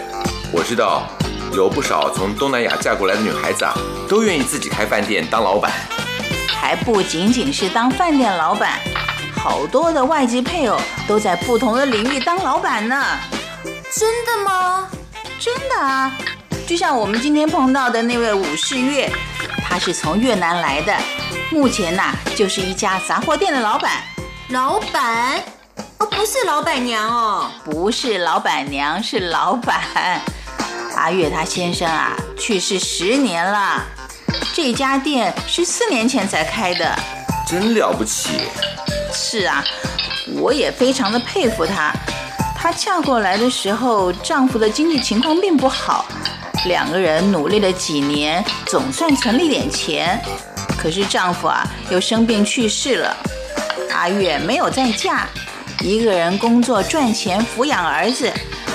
[0.51, 1.07] 我知道
[1.53, 3.75] 有不少从东南亚嫁过来的女孩子啊，
[4.07, 5.71] 都愿意自己开饭店当老板。
[6.47, 8.79] 还不仅仅是当饭店老板，
[9.35, 13.05] 好多的外籍配偶都在不同的领域当老板呢。
[13.95, 14.89] 真的吗？
[15.39, 16.11] 真的啊，
[16.67, 19.09] 就像我们今天碰到的那位武士月，
[19.69, 20.97] 他是从越南来的，
[21.51, 24.01] 目前呐、就是一家杂货店的老板，
[24.49, 25.39] 老板？
[25.99, 27.51] 哦，不是老板娘哦。
[27.63, 29.79] 不是老板娘，是老板。
[30.95, 33.85] 阿月他先生啊，去世十年了，
[34.55, 36.97] 这家店是四年前才开的。
[37.47, 38.29] 真了不起！
[39.13, 39.63] 是啊，
[40.35, 41.93] 我也非常的佩服她。
[42.55, 46.05] 她嫁过来的时候，丈夫的经济情况并不好，
[46.65, 50.19] 两个人努力了几年，总算存了一点钱。
[50.77, 53.15] 可是丈夫啊，又生病去世了。
[53.91, 55.27] 阿月没有再嫁，
[55.81, 58.31] 一个人工作赚钱抚养儿子，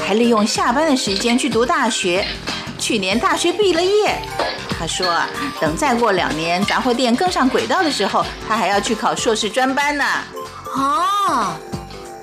[0.07, 2.27] 还利用下班的时间去读大学。
[2.79, 4.20] 去年大学毕了业，
[4.79, 5.27] 她说啊，
[5.61, 10.05] 等再过两年杂货店更上轨道的时候，她还要去考硕士专班呢。
[10.75, 11.57] 啊，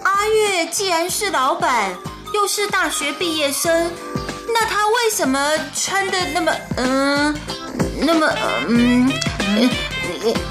[0.04, 1.90] 阿月既然是老板，
[2.36, 3.90] 又是大学毕业生，
[4.62, 7.36] 那他为什么穿的那么嗯，
[8.00, 8.32] 那么
[8.68, 9.12] 嗯，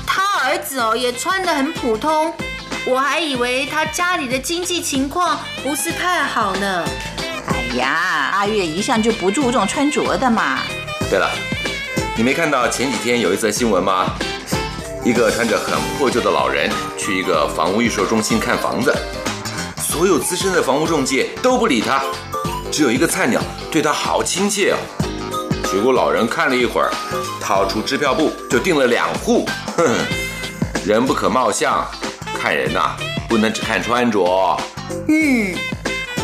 [0.04, 2.34] 他儿子哦也穿的很普通，
[2.86, 6.84] 我还以为他家里的经济情况不是太好呢。
[7.46, 10.58] 哎呀，阿月一向就不注重穿着的嘛。
[11.08, 11.30] 对了，
[12.16, 14.12] 你没看到前几天有一则新闻吗？
[15.04, 16.68] 一个穿着很破旧的老人
[16.98, 18.92] 去一个房屋预售中心看房子，
[19.76, 22.02] 所有资深的房屋中介都不理他，
[22.70, 24.78] 只有一个菜鸟对他好亲切哦。
[25.70, 26.90] 结果老人看了一会儿，
[27.40, 29.46] 掏出支票簿就订了两户。
[29.76, 29.96] 哼，
[30.86, 31.84] 人不可貌相，
[32.40, 32.96] 看人呐、
[33.28, 34.56] 不能只看穿着。
[35.08, 35.54] 嗯，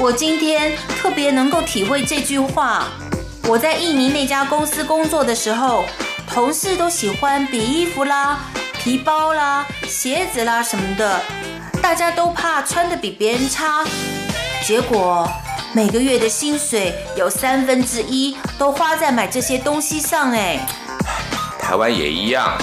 [0.00, 2.88] 我今天特别能够体会这句话。
[3.48, 5.84] 我在印尼那家公司工作的时候，
[6.28, 8.40] 同事都喜欢比衣服啦、
[8.82, 11.20] 皮包啦、鞋子啦什么的，
[11.80, 13.84] 大家都怕穿的比别人差，
[14.66, 15.30] 结果
[15.72, 20.66] 每个月的薪水有三分之一都花在买这些东西上，哎，
[21.58, 22.56] 台湾也一样，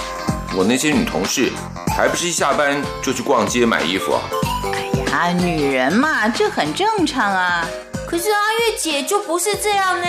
[0.55, 1.51] 我那些女同事
[1.95, 4.21] 还不是一下班就去逛街买衣服啊？
[5.11, 7.67] 啊，女人嘛，这很正常啊。
[8.07, 10.07] 可是阿月姐就不是这样呢。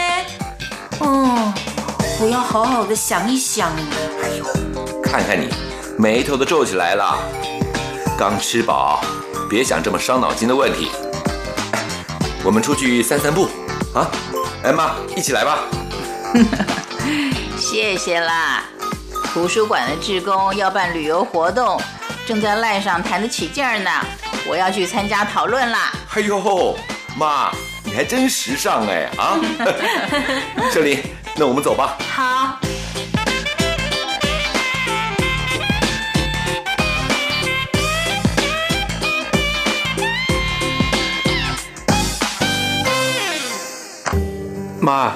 [1.01, 1.55] 嗯，
[2.21, 3.71] 我要好好的想一想。
[4.23, 4.45] 哎呦
[5.03, 5.49] 看看你，
[5.99, 7.19] 眉头都皱起来了。
[8.17, 9.03] 刚吃饱，
[9.51, 10.91] 别想这么伤脑筋的问题。
[12.45, 13.49] 哎我们出去散散步
[13.95, 14.07] 啊！
[14.63, 15.61] 哎妈，一起来吧。
[17.59, 18.65] 谢谢啦。
[19.33, 21.81] 图书馆的志工要办旅游活动，
[22.27, 23.91] 正在赖上谈得起劲儿呢。
[24.47, 25.91] 我要去参加讨论啦。
[26.15, 26.77] 哎呦，
[27.17, 27.51] 妈，
[27.83, 29.39] 你还真时尚哎啊！
[30.71, 31.03] 这里，
[31.37, 31.97] 那我们走吧。
[32.15, 32.59] 好，
[44.85, 45.15] 妈，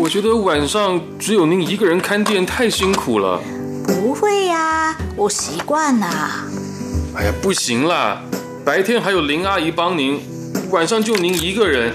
[0.00, 3.38] 我觉得晚上只有您一个人看店太辛苦了。
[3.86, 6.46] 不会呀、我习惯啦。
[7.14, 8.22] 哎呀，不行啦，
[8.64, 10.18] 白天还有林阿姨帮您，
[10.70, 11.92] 晚上就您一个人，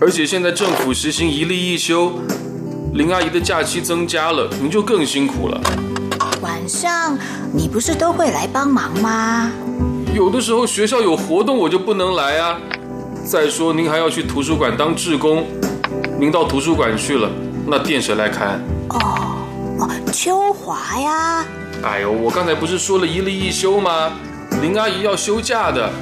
[0.00, 2.14] 而且现在政府实行一例一休，
[2.94, 5.60] 林阿姨的假期增加了，您就更辛苦了。
[6.42, 7.16] 晚上
[7.52, 9.52] 你不是都会来帮忙吗？
[10.12, 12.58] 有的时候学校有活动，我就不能来啊。
[13.24, 15.46] 再说您还要去图书馆当志工，
[16.24, 17.28] 您到图书馆去了，
[17.66, 18.58] 那店谁来看？
[18.88, 19.44] 哦
[19.78, 21.44] 哦，秋华呀，
[21.82, 24.10] 哎呦，我刚才不是说了一例一休吗？
[24.62, 25.92] 林阿姨要休假的，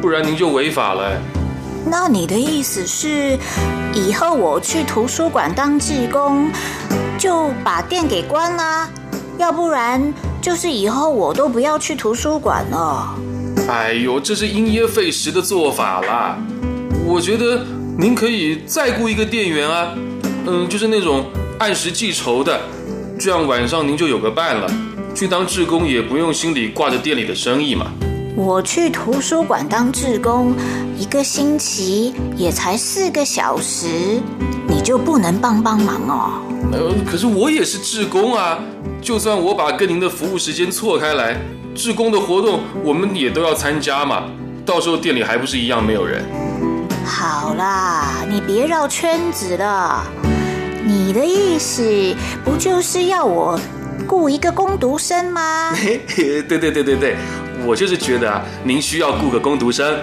[0.00, 1.20] 不然您就违法了。
[1.84, 3.36] 那你的意思是，
[3.92, 6.48] 以后我去图书馆当志工，
[7.18, 8.88] 就把店给关啦？
[9.38, 13.12] 要不然就是以后我都不要去图书馆了。
[13.68, 16.38] 哎呦，这是因噎废食的做法啦。
[17.04, 19.94] 我觉得您可以再雇一个店员啊，
[20.46, 21.26] 嗯，就是那种
[21.60, 22.60] 按时计酬的，
[23.20, 24.68] 这样晚上您就有个伴了。
[25.14, 27.86] 去当志工也不用心里挂着店里的生意嘛。
[28.34, 30.56] 我去图书馆当志工，
[30.98, 33.86] 一个星期也才四个小时，
[34.68, 36.42] 你就不能帮帮忙哦？
[36.72, 38.58] 呃，可是我也是志工啊，
[39.00, 41.40] 就算我把跟您的服务时间错开来，
[41.76, 44.24] 志工的活动我们也都要参加嘛。
[44.66, 46.24] 到时候店里还不是一样没有人？
[47.04, 50.04] 好啦，你别绕圈子了。
[50.86, 52.14] 你的意思
[52.44, 53.58] 不就是要我
[54.06, 55.72] 雇一个工读生吗？
[56.16, 57.16] 对对对对对，
[57.64, 59.98] 我就是觉得啊，您需要雇个工读生。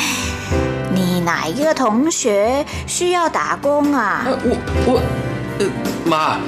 [0.94, 4.22] 你哪一个同学需要打工啊？
[4.26, 4.56] 呃，我
[4.86, 5.00] 我，
[5.58, 5.66] 呃，
[6.04, 6.38] 妈，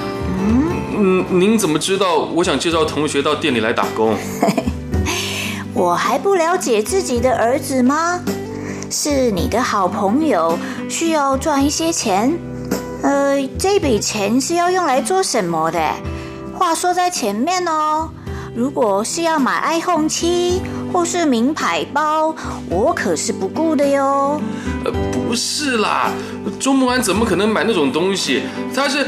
[0.97, 4.15] 嗯，您怎么知道我想介绍同学到店里来打工？
[5.73, 8.19] 我还不了解自己的儿子吗？
[8.93, 10.55] 是你的好朋友，
[10.87, 12.31] 需要赚一些钱。
[13.01, 15.79] 呃，这笔钱是要用来做什么的？
[16.55, 18.07] 话说在前面哦。
[18.55, 20.61] 如果是要买 iPhone 七
[20.93, 22.35] 或是名牌包，
[22.69, 24.39] 我可是不顾的哟。
[25.11, 26.11] 不是啦，
[26.59, 28.43] 周梦安怎么可能买那种东西？
[28.75, 29.07] 他是，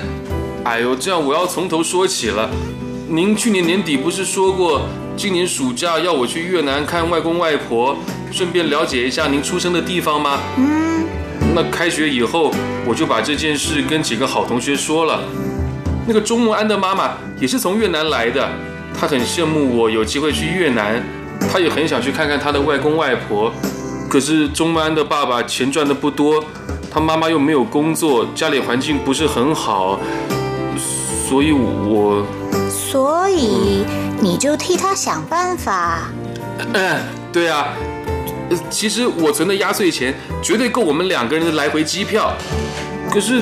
[0.63, 2.49] 哎呦，这样我要从头说起了。
[3.07, 4.81] 您去年年底不是说过，
[5.15, 7.95] 今年暑假要我去越南看外公外婆，
[8.31, 10.39] 顺便了解一下您出生的地方吗？
[10.57, 11.05] 嗯，
[11.53, 12.51] 那开学以后，
[12.83, 15.23] 我就把这件事跟几个好同学说了。
[16.07, 18.49] 那个钟梦安的妈妈也是从越南来的，
[18.99, 21.03] 她很羡慕我有机会去越南，
[21.51, 23.53] 她也很想去看看她的外公外婆。
[24.09, 26.43] 可是钟梦安的爸爸钱赚的不多，
[26.91, 29.99] 他妈妈又没有工作，家里环境不是很好，
[31.27, 32.25] 所以我，
[32.91, 33.85] 所以
[34.21, 36.03] 你就替他想办法。
[36.73, 37.01] 嗯，
[37.33, 37.67] 对啊，
[38.49, 42.31] 呃其实我存的压岁钱绝对够我们两个人的来回机票，
[43.11, 43.41] 可是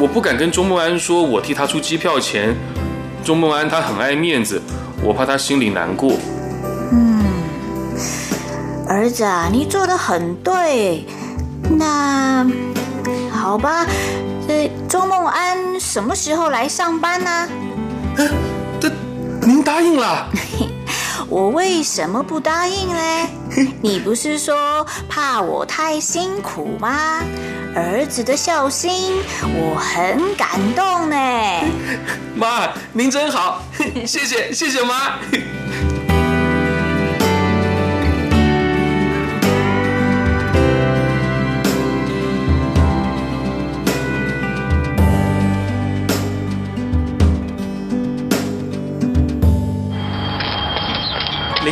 [0.00, 2.54] 我不敢跟钟梦安说我替他出机票钱，
[3.22, 4.60] 钟梦安他很爱面子，
[5.02, 6.14] 我怕他心里难过。
[6.92, 7.22] 嗯
[8.88, 11.04] 儿子啊，你做的很对。
[11.78, 12.46] 那
[13.30, 13.86] 好吧，
[14.46, 17.48] 这钟梦安什么时候来上班呢？
[18.16, 18.28] 这
[19.46, 20.28] 您答应了？
[21.28, 23.26] 我为什么不答应嘞？
[23.82, 27.22] 你不是说怕我太辛苦吗？
[27.74, 31.16] 儿子的孝心，我很感动呢。
[32.34, 33.62] 妈，您真好，
[34.06, 35.18] 谢谢谢谢妈。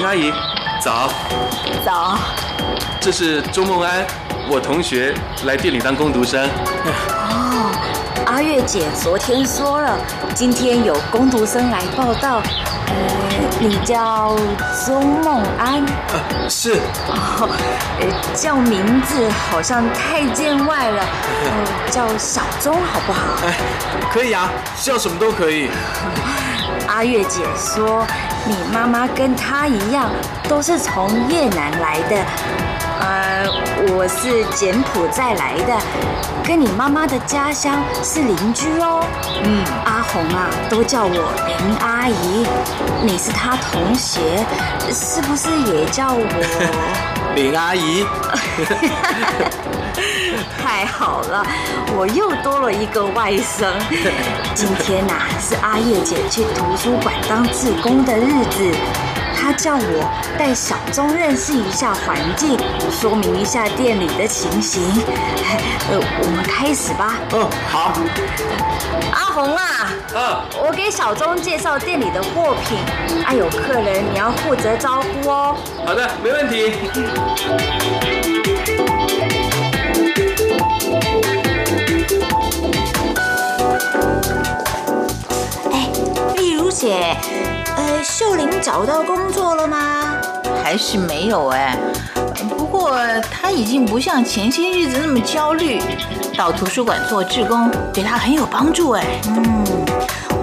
[0.03, 0.33] 林阿姨，
[0.81, 1.09] 早，
[1.85, 2.19] 早，
[3.01, 4.05] 这是周梦安，
[4.51, 6.45] 我同学来店里当工读生。
[6.45, 7.71] 哦，
[8.27, 9.97] 阿月姐昨天说了，
[10.35, 12.43] 今天有工读生来报道。
[12.89, 12.95] 呃，
[13.61, 14.37] 你叫
[14.85, 15.87] 周梦安，
[16.51, 16.81] 是，
[18.35, 21.01] 叫名字好像太见外了，
[21.45, 23.21] 呃，叫小钟好不好？
[23.47, 23.55] 哎，
[24.13, 24.51] 可以啊，
[24.83, 25.71] 叫什么都可以。
[26.93, 28.07] 阿月姐说，
[28.45, 30.11] 你妈妈跟她一样，
[30.47, 32.17] 都是从越南来的。
[33.01, 33.47] 呃，
[33.97, 35.75] 我是柬埔寨来的，
[36.45, 39.03] 跟你妈妈的家乡是邻居哦。
[39.43, 42.47] 嗯，阿红啊，都叫我林阿姨。
[43.03, 44.21] 你是她同学，
[44.93, 46.23] 是不是也叫我
[47.35, 48.05] 林阿姨？
[50.61, 51.45] 太好了，
[51.97, 53.73] 我又多了一个外甥。
[54.55, 58.71] 今天呐、是阿叶姐去图书馆当志工的日子。
[59.35, 62.57] 她叫我带小钟认识一下环境，
[62.93, 64.81] 说明一下店里的情形。
[65.91, 67.19] 呃，我们开始吧。
[67.33, 67.93] 嗯，好。
[69.11, 72.79] 阿红啊，嗯，我给小钟介绍店里的货品，
[73.25, 75.57] 啊，有客人你要负责招呼哦。
[75.85, 76.75] 好的，没问题。
[85.73, 85.89] 哎，
[86.37, 87.17] 丽如姐，
[87.77, 90.15] 呃，秀玲找到工作了吗？
[90.63, 91.77] 还是没有哎。
[93.55, 95.81] 已经不像前些日子那么焦虑，
[96.37, 99.05] 到图书馆做志工对他很有帮助哎。
[99.29, 99.65] 嗯，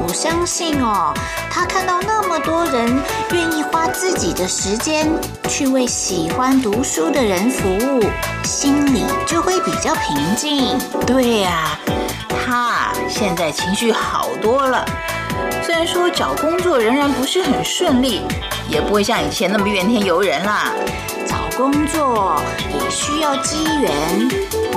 [0.07, 1.13] 我相信哦，
[1.49, 3.01] 他看到那么多人
[3.31, 5.09] 愿意花自己的时间
[5.47, 8.03] 去为喜欢读书的人服务，
[8.43, 10.77] 心里就会比较平静。
[11.05, 11.77] 对呀、
[12.45, 14.85] 他现在情绪好多了。
[15.63, 18.21] 虽然说找工作仍然不是很顺利，
[18.69, 20.71] 也不会像以前那么怨天尤人啦。
[21.59, 22.41] 工作
[22.73, 24.29] 也需要机缘。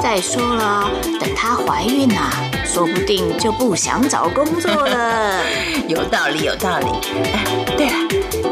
[0.02, 2.28] 再说了，等她怀孕啊、
[2.72, 5.42] 说不定就不想找工作了。
[5.88, 6.86] 有道理，有道理。
[7.34, 7.44] 哎，
[7.76, 7.92] 对了，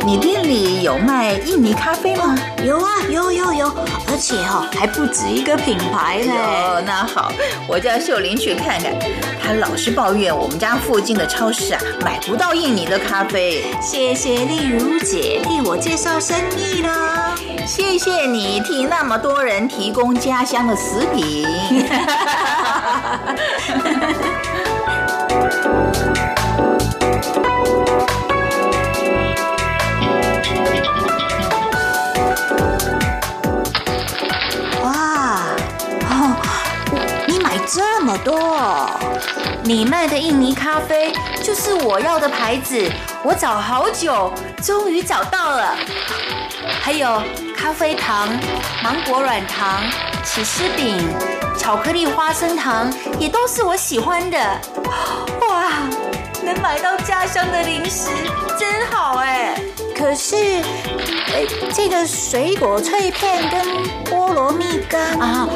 [0.05, 2.37] 你店里有卖印尼咖啡吗？
[2.63, 3.67] 有啊，有有有，
[4.09, 6.29] 而且哦，还不止一个品牌嘞。
[6.33, 7.33] 哦，那好，
[7.67, 8.95] 我叫秀玲去看看。
[9.43, 13.65] 她老是抱怨我们家附近的超市啊买不到印尼的咖啡。
[13.81, 17.35] 谢谢丽如姐替我介绍生意啦。
[17.67, 21.47] 谢谢你替那么多人提供家乡的食品。
[34.83, 35.43] 哇，
[36.09, 36.35] 哦，
[37.27, 38.89] 你买这么多，
[39.63, 41.13] 你卖的印尼咖啡
[41.43, 42.91] 就是我要的牌子，
[43.23, 45.77] 我找好久，终于找到了。
[46.83, 47.23] 还有
[47.57, 48.29] 咖啡糖、
[48.83, 49.83] 芒果软糖、
[50.25, 51.09] 起司饼、
[51.61, 54.39] 巧克力花生糖，也都是我喜欢的。
[55.47, 55.71] 哇，
[56.43, 58.09] 能买到家乡的零食，
[58.59, 59.61] 真好哎！
[59.95, 63.61] 可是，呃，这个水果脆片跟
[64.07, 65.47] 菠萝蜜干啊，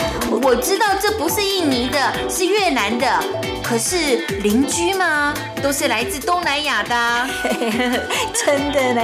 [0.43, 1.99] 我知道这不是印尼的，
[2.29, 3.07] 是越南的。
[3.67, 7.29] 可是邻居嘛，都是来自东南亚的啊。
[8.45, 9.03] 真的呢，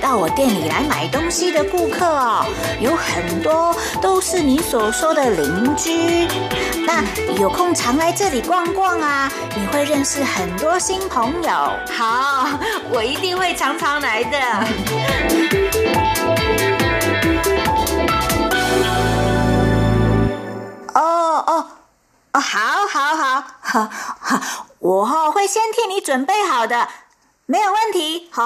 [0.00, 2.46] 到我店里来买东西的顾客哦，
[2.80, 6.26] 有很多都是你所说的邻居。
[6.86, 7.02] 那
[7.40, 11.50] 有空常来这里逛逛啊，你会认识很多新朋友。
[11.92, 12.48] 好，
[12.90, 14.38] 我一定会常常来的。
[20.94, 21.66] 哦哦
[22.36, 26.86] 哦，好，好，好，好，好， 我哈会先替你准备好的，
[27.46, 28.28] 没有问题。
[28.30, 28.44] 好，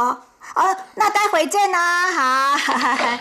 [0.55, 3.19] 哦，那待会见啊，好，哈哈哈。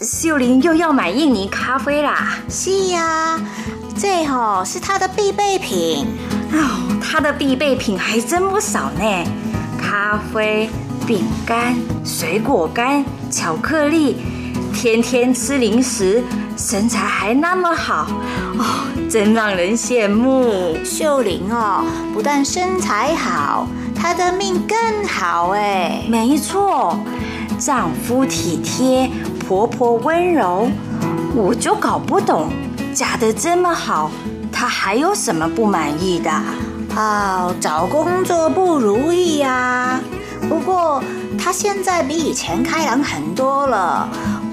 [0.00, 2.38] 秀玲又要买印尼咖啡啦！
[2.48, 3.38] 是呀，
[4.00, 6.06] 这吼是她的必备品。
[6.52, 9.24] 哦，她的必备品还真不少呢，
[9.78, 10.70] 咖啡、
[11.06, 14.24] 饼干、水果干、巧克力，
[14.72, 16.22] 天天吃零食，
[16.56, 18.06] 身材还那么好，
[18.58, 18.64] 哦，
[19.08, 20.76] 真让人羡慕。
[20.84, 26.02] 秀玲哦，不但身材好，她的命更好哎。
[26.08, 26.98] 没错，
[27.58, 29.08] 丈夫体贴，
[29.46, 30.68] 婆婆温柔，
[31.34, 32.48] 我就搞不懂，
[32.92, 34.10] 嫁得这么好，
[34.50, 36.30] 她还有什么不满意的？
[36.96, 40.00] 哦，找工作不如意呀、
[40.48, 41.02] 不过
[41.38, 44.08] 他现在比以前开朗很多了。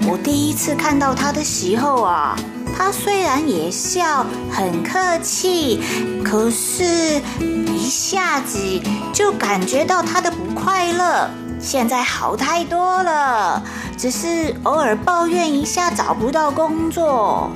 [0.08, 2.36] 我第一次看到他的时候啊，
[2.76, 5.82] 他虽然也笑，很客气，
[6.24, 8.58] 可是一下子
[9.12, 11.28] 就感觉到他的不快乐。
[11.60, 13.62] 现在好太多了，
[13.96, 17.50] 只是偶尔抱怨一下找不到工作。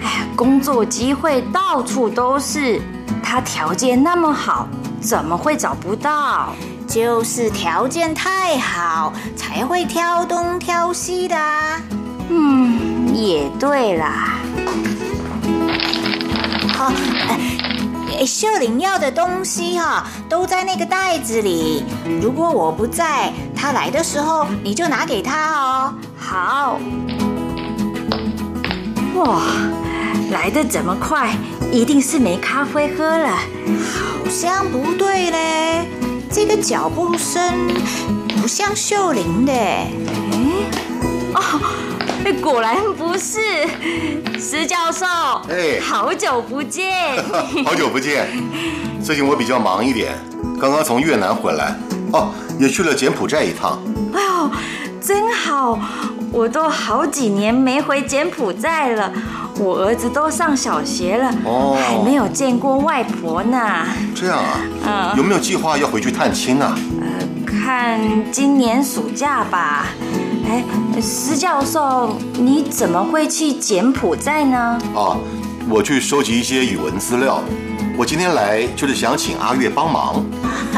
[0.00, 2.80] 哎呀，工作机会到处都是，
[3.22, 4.68] 他条件那么好，
[5.00, 6.50] 怎么会找不到？
[6.88, 11.80] 就是条件太好，才会挑东挑西的啊。
[12.30, 14.38] 嗯，也对啦。
[16.74, 16.90] 好、
[17.28, 21.84] 哎，秀玲要的东西哈、都在那个袋子里。
[22.22, 25.94] 如果我不在，她来的时候你就拿给她哦。
[26.16, 26.80] 好。
[29.14, 29.42] 哇，
[30.30, 31.36] 来的这么快，
[31.70, 33.28] 一定是没咖啡喝了。
[33.28, 35.88] 好像不对嘞，
[36.30, 37.42] 这个脚步声
[38.40, 39.52] 不像秀玲的。
[41.34, 41.60] 哦，
[42.42, 43.40] 果然不是，
[44.38, 45.06] 石教授。
[45.50, 47.16] 哎好久不见。
[47.64, 48.28] 好久不见，
[49.02, 50.12] 最近我比较忙一点，
[50.60, 51.74] 刚刚从越南回来，
[52.12, 53.82] 哦，也去了柬埔寨一趟。
[54.14, 54.50] 哎呦，
[55.00, 55.78] 真好！
[56.32, 59.12] 我都好几年没回柬埔寨了，
[59.58, 63.86] 我儿子都上小学了，哦还没有见过外婆呢。
[64.14, 66.76] 这样啊，嗯有没有计划要回去探亲啊？
[67.46, 68.00] 看
[68.30, 69.86] 今年暑假吧。
[70.48, 70.64] 哎，
[71.00, 74.78] 施教授，你怎么会去柬埔寨呢？
[74.94, 75.16] 啊，
[75.68, 77.42] 我去收集一些语文资料。
[77.98, 80.24] 我今天来就是想请阿月帮忙。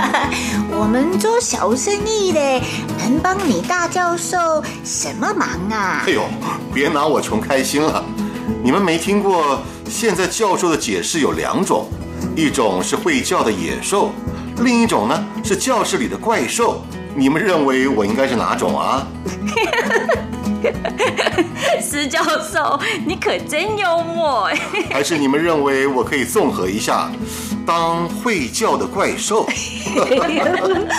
[0.72, 2.40] 我们做小生意的，
[2.98, 6.12] 能帮你大教授什么忙啊哎？
[6.12, 6.22] 呦，
[6.72, 8.02] 别拿我穷开心了。
[8.64, 11.90] 你们没听过，现在教授的解释有两种，
[12.34, 14.12] 一种是会叫的野兽，
[14.62, 16.82] 另一种呢是教室里的怪兽。
[17.14, 19.06] 你们认为我应该是哪种啊？
[21.80, 24.58] 施教授，你可真幽默哎！
[24.92, 27.10] 还是你们认为我可以综合一下，
[27.66, 29.46] 当会叫的怪兽？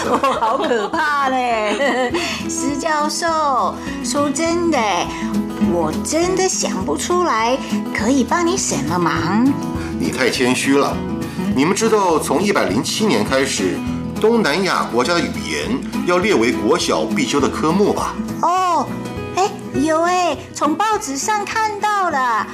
[0.09, 2.11] 哦，好可怕嘞！
[2.49, 4.77] 石教授，说真的，
[5.71, 7.57] 我真的想不出来
[7.93, 9.45] 可以帮你什么忙。
[9.99, 10.95] 你太谦虚了。
[11.55, 13.77] 你们知道，从一百零七年开始，
[14.19, 18.15] 东南亚国家的语言要列为国小必修的科目吧？
[18.41, 19.00] 哦，哎，
[19.73, 22.45] 有哎，从报纸上看到了。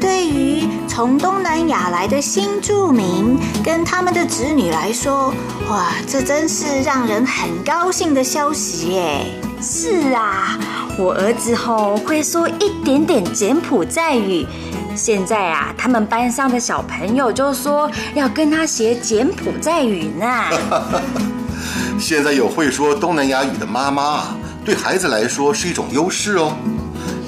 [0.00, 5.32] 对于从东南亚来的新住民跟他们的子女来说，
[5.70, 9.24] 哇，这真是让人很高兴的消息耶！
[9.62, 10.58] 是啊，
[10.98, 14.46] 我儿子吼会说一点点柬埔寨语。
[14.94, 20.26] 现在啊，他们班上的小朋友就说要跟他学柬埔寨语呢。
[21.98, 26.56] 现在有会说东南亚语的妈妈，对孩子来说是一种优势哦。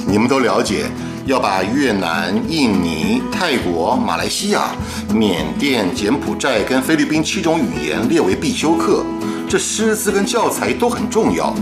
[0.09, 0.87] 你们都了解，
[1.27, 4.71] 要把越南、印尼、泰国、马来西亚、
[5.13, 9.05] 缅甸、柬埔寨跟菲律宾七种语言列为必修课，
[9.47, 11.53] 这师资跟教材都很重要。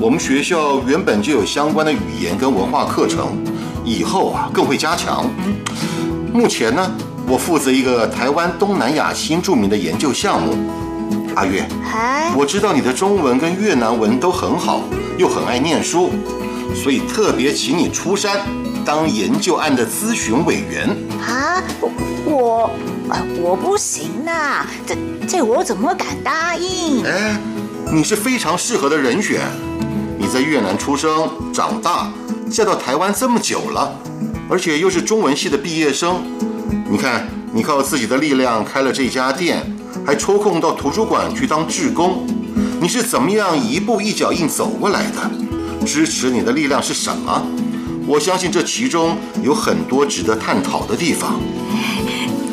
[0.00, 3.36] 我们学校原本就有相关的语言跟文化课程，
[3.84, 5.30] 以后啊更会加强。
[6.32, 6.90] 目前呢，
[7.28, 10.56] 我负责一个台湾东南亚新著名的研究项目。
[11.36, 14.82] 阿月，哎，我知道你的中文跟越南文都很好，
[15.16, 16.10] 又很爱念书，
[16.74, 18.40] 所以特别请你出山
[18.84, 20.88] 当研究案的咨询委员。
[21.20, 21.90] 啊，我
[22.24, 22.70] 我
[23.10, 24.96] 呃我不行呐，这
[25.26, 27.04] 这我怎么敢答应？
[27.04, 27.38] 哎，
[27.92, 29.40] 你是非常适合的人选。
[30.18, 32.10] 你在越南出生长大，
[32.50, 33.94] 嫁到台湾这么久了，
[34.48, 36.22] 而且又是中文系的毕业生。
[36.90, 39.64] 你看，你靠自己的力量开了这家店，
[40.06, 42.26] 还抽空到图书馆去当志工，
[42.80, 45.30] 你是怎么样一步一脚印走过来的？
[45.86, 47.42] 支持你的力量是什么？
[48.06, 51.40] 我相信这其中有很多值得探讨的地方。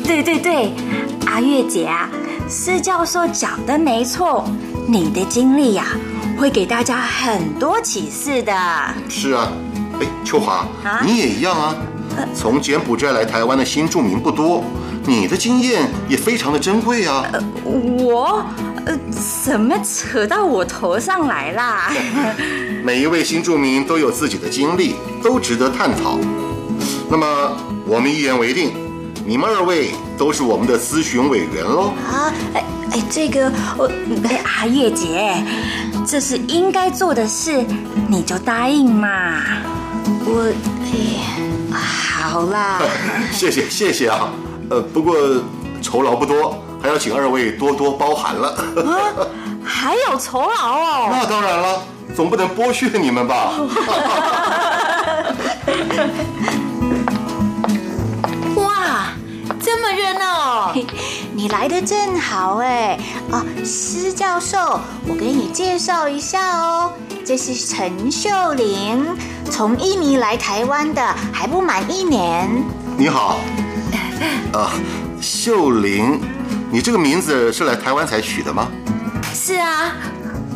[0.03, 0.71] 对对对，
[1.25, 2.09] 阿月姐啊，
[2.49, 4.45] 施教授讲的没错，
[4.87, 5.85] 你的经历呀、
[6.37, 8.53] 会给大家很多启示的。
[9.09, 9.51] 是啊，
[9.99, 11.75] 哎，秋华，啊你也一样啊。
[12.35, 14.63] 从柬埔寨来台湾的新住民不多，
[15.05, 17.25] 你的经验也非常的珍贵啊。
[17.63, 18.45] 我
[18.85, 18.97] 呃，
[19.43, 21.91] 怎么扯到我头上来啦？
[22.83, 26.17] 每一位新住民都有自己的经历，都值得探讨。
[27.09, 28.71] 那么，我们一言为定，
[29.25, 31.93] 你们二位都是我们的咨询委员喽。
[32.09, 33.89] 啊，哎哎，这个我
[34.27, 35.35] 哎，阿月姐，
[36.07, 37.63] 这是应该做的事，
[38.07, 39.43] 你就答应嘛。
[40.25, 40.51] 我
[40.85, 42.81] 哎，好啦，
[43.31, 44.31] 谢谢谢谢啊，
[44.69, 45.15] 呃，不过
[45.81, 48.49] 酬劳不多，还要请二位多多包涵了。
[48.49, 49.27] 啊，
[49.63, 51.09] 还有酬劳哦。
[51.11, 51.81] 那当然了，
[52.15, 53.53] 总不能剥削你们吧？
[58.55, 59.07] 哇，
[59.61, 60.25] 这么热闹
[60.71, 60.73] 哦！
[61.33, 62.99] 你来的正好哎
[63.31, 66.91] 啊，施教授，我给你介绍一下哦，
[67.25, 69.17] 这是陈秀玲，
[69.49, 72.49] 从印尼来台湾的，还不满一年。
[72.97, 73.39] 你好，
[74.53, 74.71] 啊，
[75.21, 76.19] 秀玲，
[76.71, 78.69] 你这个名字是来台湾才取的吗？
[79.33, 79.91] 是啊，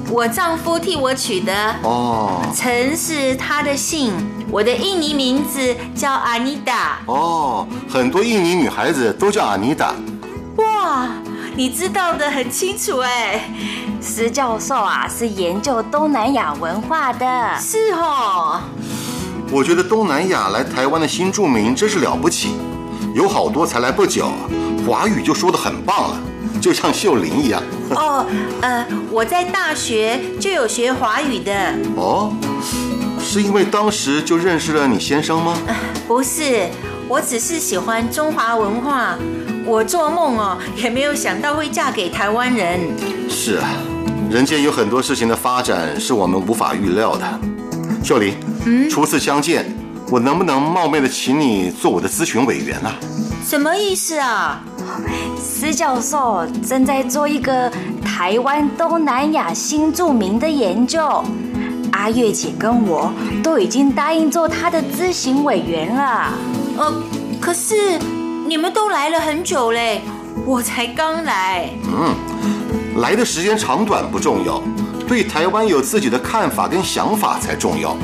[0.10, 1.54] 我丈夫替我取的，
[1.84, 4.14] 哦陈是他的姓，
[4.50, 7.00] 我的印尼名字叫阿妮达。
[7.08, 9.94] 哦，很多印尼女孩子都叫阿妮达。
[10.56, 11.10] 哇，
[11.54, 13.50] 你知道的很清楚哎。
[14.02, 17.60] 石教授啊，是研究东南亚文化的。
[17.60, 18.62] 是哦。
[19.52, 22.56] 我觉得东南亚来台湾的新住民真是了不起，
[23.14, 24.30] 有好多才来不久，
[24.86, 26.22] 华语就说的很棒了，
[26.62, 27.62] 就像秀玲一样。
[27.92, 28.26] 哦，
[28.62, 31.54] 呃，我在大学就有学华语的。
[31.96, 32.34] 哦，
[33.20, 35.58] 是因为当时就认识了你先生吗？
[36.08, 36.68] 不是，
[37.08, 39.16] 我只是喜欢中华文化。
[39.66, 42.80] 我做梦哦，也没有想到会嫁给台湾人。
[43.30, 43.70] 是啊，
[44.30, 47.40] 人间有很多事情的发展是我们无法预料的。
[48.04, 48.36] 秀玲，
[48.66, 49.66] 嗯，初次相见，
[50.10, 52.94] 我能不能冒昧的请你做我的咨询委员啊？
[53.44, 54.64] 什么意思啊？
[55.44, 57.72] 施教授正在做一个
[58.04, 61.24] 台湾东南亚新著名的研究，
[61.92, 63.12] 阿月姐跟我
[63.44, 66.32] 都已经答应做他的咨询委员了。
[66.78, 66.94] 呃，
[67.42, 68.00] 可是
[68.48, 70.02] 你们都来了很久嘞，
[70.46, 71.70] 我才刚来。
[71.86, 72.14] 嗯，
[73.02, 74.62] 来的时间长短不重要。
[75.08, 77.96] 对台湾有自己的看法跟想法才重要。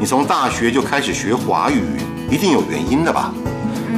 [0.00, 1.82] 你从大学就开始学华语，
[2.30, 3.32] 一定有原因的吧？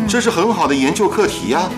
[0.09, 1.69] 这是很好的研究课题呀。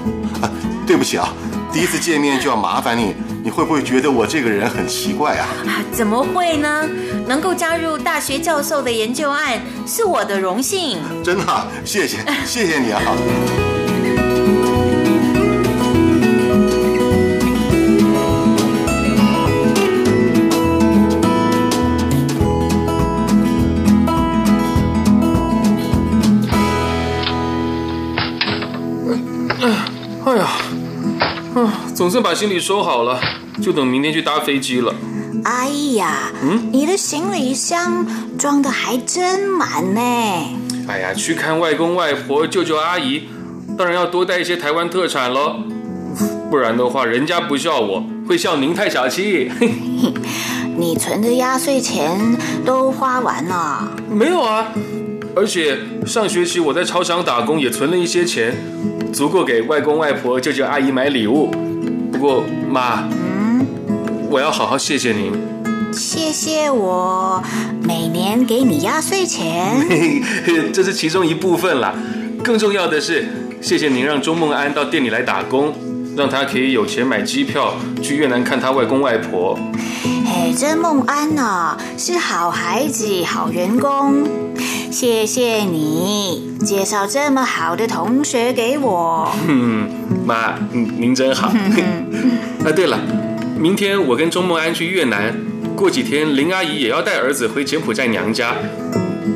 [0.41, 0.51] 啊，
[0.87, 1.29] 对不起啊，
[1.73, 5.49] 第一次见面就要麻烦你，你会不会觉得我这个人很奇怪啊？
[5.93, 6.89] 怎么会呢？
[7.27, 10.99] 能够加入大学教授的研究案是我的荣幸。
[11.25, 13.01] 真的，谢谢，谢谢你啊。
[32.03, 33.21] 总算把行李收好了，
[33.63, 34.93] 就等明天去搭飞机了。
[35.45, 38.05] 哎呀，嗯，你的行李箱
[38.37, 40.01] 装的还真满呢。
[40.89, 43.29] 哎呀，去看外公外婆、舅舅阿姨，
[43.79, 45.61] 当然要多带一些台湾特产喽。
[46.51, 49.49] 不然的话，人家不笑我，会笑您太小气。
[50.77, 52.19] 你存的压岁钱
[52.67, 53.89] 都花完了？
[54.11, 54.73] 没有啊，
[55.37, 58.57] 而且上学期我在超商打工也存了一些钱，
[59.13, 61.49] 足够给外公外婆、舅舅阿姨买礼物。
[62.23, 63.66] 不过妈，嗯，
[64.31, 65.33] 我要好好谢谢您。
[65.93, 67.43] 谢谢我
[67.83, 69.85] 每年给你压岁钱，
[70.73, 71.93] 这是其中一部分啦。
[72.45, 73.27] 更重要的是，
[73.61, 75.75] 谢谢您让钟梦安到店里来打工，
[76.16, 79.59] 让他可以有钱买机票去越南看他外公外婆。
[80.25, 84.23] 哎，这梦安呢是好孩子、好员工，
[84.93, 89.32] 谢谢你介绍这么好的同学给我。
[89.49, 89.88] 嗯
[90.26, 91.49] 妈，您真好。
[92.62, 93.01] 啊，对了，
[93.59, 95.34] 明天我跟钟梦安去越南，
[95.74, 98.55] 过几天林阿姨也要带儿子回柬埔寨娘家，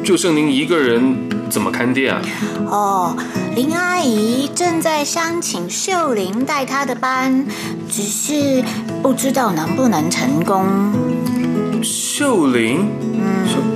[0.04, 1.16] 就剩您一个人，
[1.48, 2.22] 怎么看店啊？
[2.66, 3.16] 哦，
[3.54, 7.46] 林阿姨正在商请秀玲带她的班，
[7.90, 8.62] 只是
[9.02, 10.66] 不知道能不能成功。
[11.82, 12.86] 秀玲？
[13.14, 13.66] 嗯。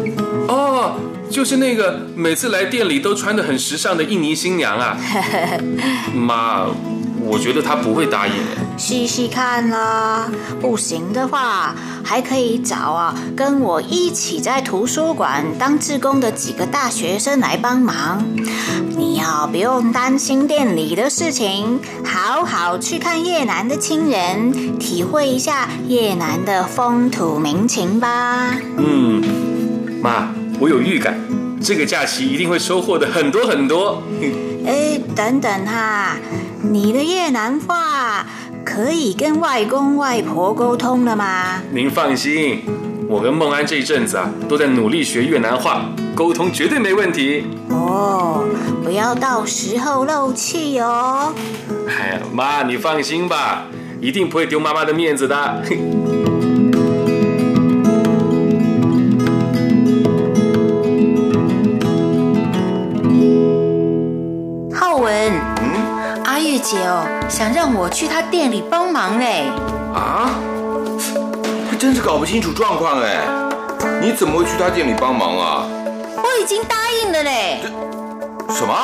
[0.47, 0.95] 哦，
[1.31, 4.99] 就是那个每次来店里都穿的很时尚的印尼新娘啊。
[6.13, 6.67] 妈。
[7.23, 8.33] 我觉得她不会答应。
[8.77, 10.29] 试试看啦，
[10.61, 18.25] 不行的话，还可以找啊，跟我一起在图书馆当志工的几个大学生来帮忙。
[18.97, 28.57] 你要不用担心店里的事情，好好去看越南的亲人，体会一下越南的风土民情吧。
[28.77, 29.23] 嗯，
[30.03, 31.19] 妈，我有预感，
[31.63, 34.03] 这个假期一定会收获的很多很多。
[34.67, 36.19] 哎，等等哈。
[36.63, 38.27] 你的越南话
[38.63, 41.63] 可以跟外公外婆沟通了吗？
[41.73, 42.61] 您放心，
[43.09, 47.47] 我跟孟安这一阵子啊，都在努力学越南话，沟通绝对没问题。
[47.71, 48.45] 哦，
[48.85, 51.33] 不要到时候漏气哦。
[51.89, 53.65] 哎呀，妈，你放心吧，
[53.99, 55.63] 一定不会丢妈妈的面子的。
[66.61, 69.51] 姐哦，想让我去他店里帮忙嘞。
[69.95, 70.31] 啊？
[71.71, 73.27] 还真是搞不清楚状况哎。
[74.03, 75.67] 你怎么会去他店里帮忙啊？
[76.17, 77.61] 我已经答应了嘞。
[78.51, 78.75] 什么？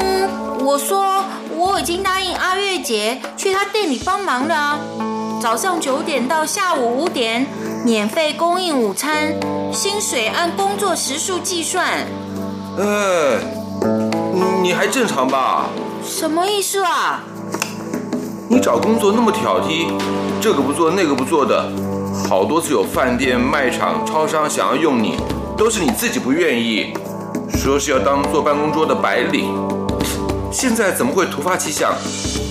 [0.00, 1.24] 嗯，我说
[1.56, 4.78] 我已经答应阿月姐去他店里帮忙了。
[5.40, 7.46] 早上九点到下午五点，
[7.84, 9.34] 免费供应午餐，
[9.72, 12.06] 薪水按工作时数计算。
[12.78, 13.38] 呃，
[14.62, 15.66] 你还正常吧？
[16.12, 17.20] 什么意思啊？
[18.46, 19.90] 你找工作那么挑剔，
[20.42, 21.66] 这个不做那个不做的，
[22.28, 25.16] 好多次有饭店、卖场、超商想要用你，
[25.56, 26.92] 都是你自己不愿意，
[27.54, 29.54] 说是要当坐办公桌的白领，
[30.52, 31.94] 现在怎么会突发奇想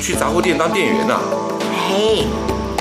[0.01, 1.15] 去杂货店当店员呢？
[1.91, 2.25] 哎，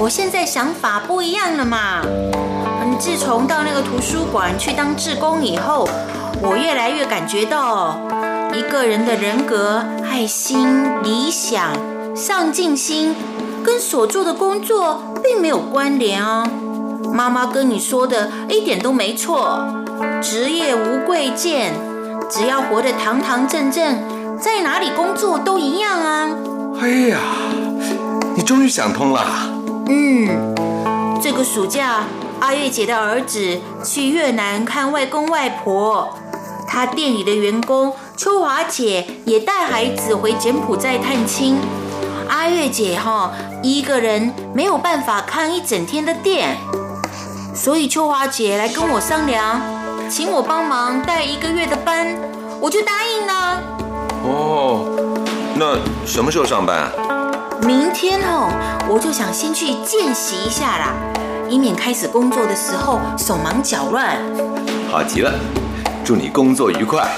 [0.01, 2.01] 我现在想法不一样了嘛。
[2.03, 5.87] 嗯，自从到那个图书馆去当志工以后，
[6.41, 8.01] 我越来越感觉到，
[8.53, 10.67] 一个人的人格、爱心、
[11.03, 11.73] 理想、
[12.17, 13.15] 上进心，
[13.65, 16.49] 跟所做的工作并没有关联哦。
[17.13, 19.65] 妈妈跟你说的一点都没错，
[20.21, 21.75] 职业无贵贱，
[22.29, 26.31] 只要活得堂堂正正，在哪里工作都一样啊。
[26.81, 27.19] 哎呀，
[28.35, 29.25] 你终于想通了。
[29.87, 30.55] 嗯，
[31.23, 32.05] 这个暑假，
[32.41, 36.17] 阿月姐的儿子去越南看外公外婆，
[36.67, 41.57] 他店里的员工秋华姐也带孩子回柬埔寨探亲。
[42.29, 46.59] 阿月姐哈一个人没有办法看一整天的店。
[47.55, 49.59] 所以秋华姐来跟我商量，
[50.11, 52.15] 请我帮忙带一个月的班，
[52.61, 53.63] 我就答应了。
[54.23, 55.17] 哦，
[55.55, 56.93] 那什么时候上班？
[57.63, 58.51] 明天哦，
[58.87, 60.93] 我就想先去见习一下啦，
[61.49, 64.19] 以免开始工作的时候手忙脚乱。
[64.91, 65.33] 好极了，
[66.05, 67.09] 祝你工作愉快。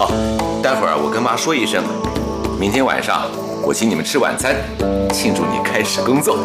[0.00, 1.82] 哦，待会儿我跟妈说一声，
[2.58, 3.22] 明天晚上
[3.64, 4.54] 我请你们吃晚餐，
[5.12, 6.38] 庆祝你开始工作。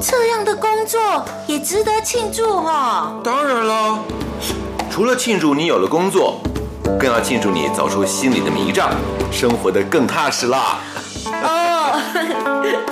[0.00, 1.00] 这样的工作
[1.46, 3.14] 也值得庆祝哈！
[3.24, 3.98] 当然了，
[4.90, 6.40] 除了庆祝你有了工作，
[7.00, 8.90] 更要庆祝你走出心里的迷障，
[9.32, 10.78] 生活的更踏实啦。
[11.42, 11.98] 哦。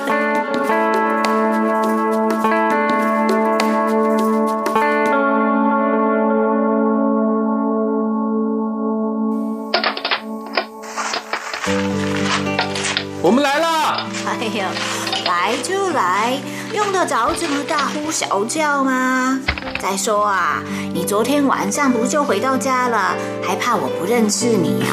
[16.81, 19.39] 用得着这么大呼小叫吗？
[19.79, 20.63] 再说啊，
[20.95, 23.15] 你昨天晚上不就回到家了，
[23.47, 24.89] 还怕我不认识你啊？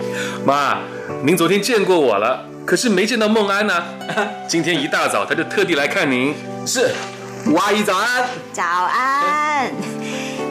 [0.46, 0.78] 妈，
[1.22, 3.74] 您昨天见过我了，可是没见到孟安呢。
[4.48, 6.34] 今天一大早他就特地来看您。
[6.66, 6.90] 是，
[7.44, 8.24] 吴阿姨早安。
[8.54, 9.70] 早安，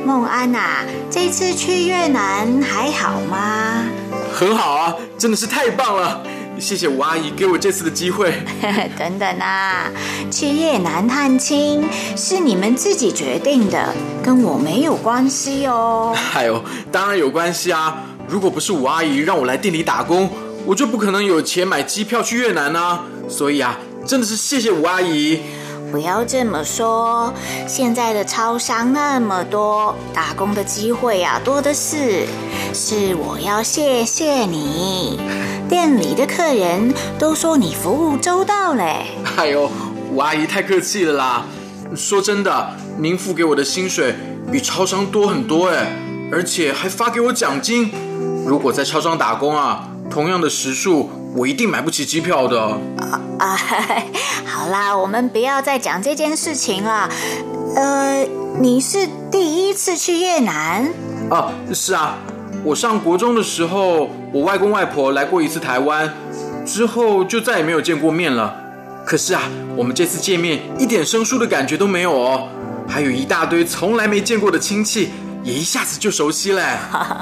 [0.05, 3.85] 孟安呐，这次去越南还好吗？
[4.31, 6.21] 很好啊，真的是太棒了。
[6.57, 8.33] 谢谢吴阿姨给我这次的机会。
[8.97, 9.91] 等等啊，
[10.31, 11.83] 去越南探亲
[12.15, 13.93] 是你们自己决定的，
[14.23, 16.15] 跟我没有关系哦。
[16.33, 18.03] 哎呦，当然有关系啊！
[18.27, 20.29] 如果不是吴阿姨让我来店里打工，
[20.65, 23.03] 我就不可能有钱买机票去越南啊。
[23.27, 25.39] 所以啊，真的是谢谢吴阿姨。
[25.91, 27.33] 不要这么说，
[27.67, 32.25] 现在的超商那么多，打工的机会啊多的是。
[32.73, 35.17] 是我要谢谢你，
[35.69, 39.05] 店里的客人都说你服务周到嘞。
[39.37, 39.71] 哎呦，
[40.11, 41.45] 吴阿姨太客气了啦！
[41.95, 44.15] 说真的，您付给我的薪水
[44.51, 45.95] 比超商多很多哎，
[46.31, 47.91] 而且还发给我奖金。
[48.45, 52.61] 如果在超商打工啊，同样的时数，我一定买不起机票的。
[52.61, 53.57] 啊啊，
[54.45, 57.09] 好啦，我们不要再讲这件事情了。
[57.75, 58.25] 呃，
[58.61, 60.89] 你是第一次去越南？
[61.29, 62.17] 啊，是啊。
[62.63, 66.11] 我上国中的时候，我外公外婆来过一次台湾，
[66.65, 68.55] 之后就再也没有见过面了。
[69.05, 69.43] 可是啊，
[69.75, 72.47] 我们这次见面一点生疏的感觉都没有哦，
[72.87, 75.11] 还有一大堆从来没见过的亲戚，
[75.45, 76.63] 也一下子就熟悉了。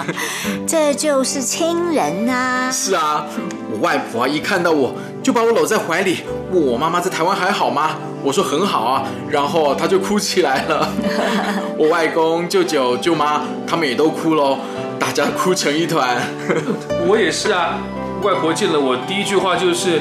[0.65, 2.71] 这就是亲人啊！
[2.71, 3.25] 是啊，
[3.69, 6.19] 我外婆一看到我就把我搂在怀里，
[6.49, 7.97] 问我妈妈在台湾还好吗？
[8.23, 10.89] 我说很好啊，然后她就哭起来了。
[11.77, 14.57] 我外公、舅舅、舅妈他们也都哭喽。
[14.97, 16.17] 大家哭成一团，
[17.05, 17.77] 我也是啊。
[18.23, 19.99] 外婆见了我，第一句话就是：“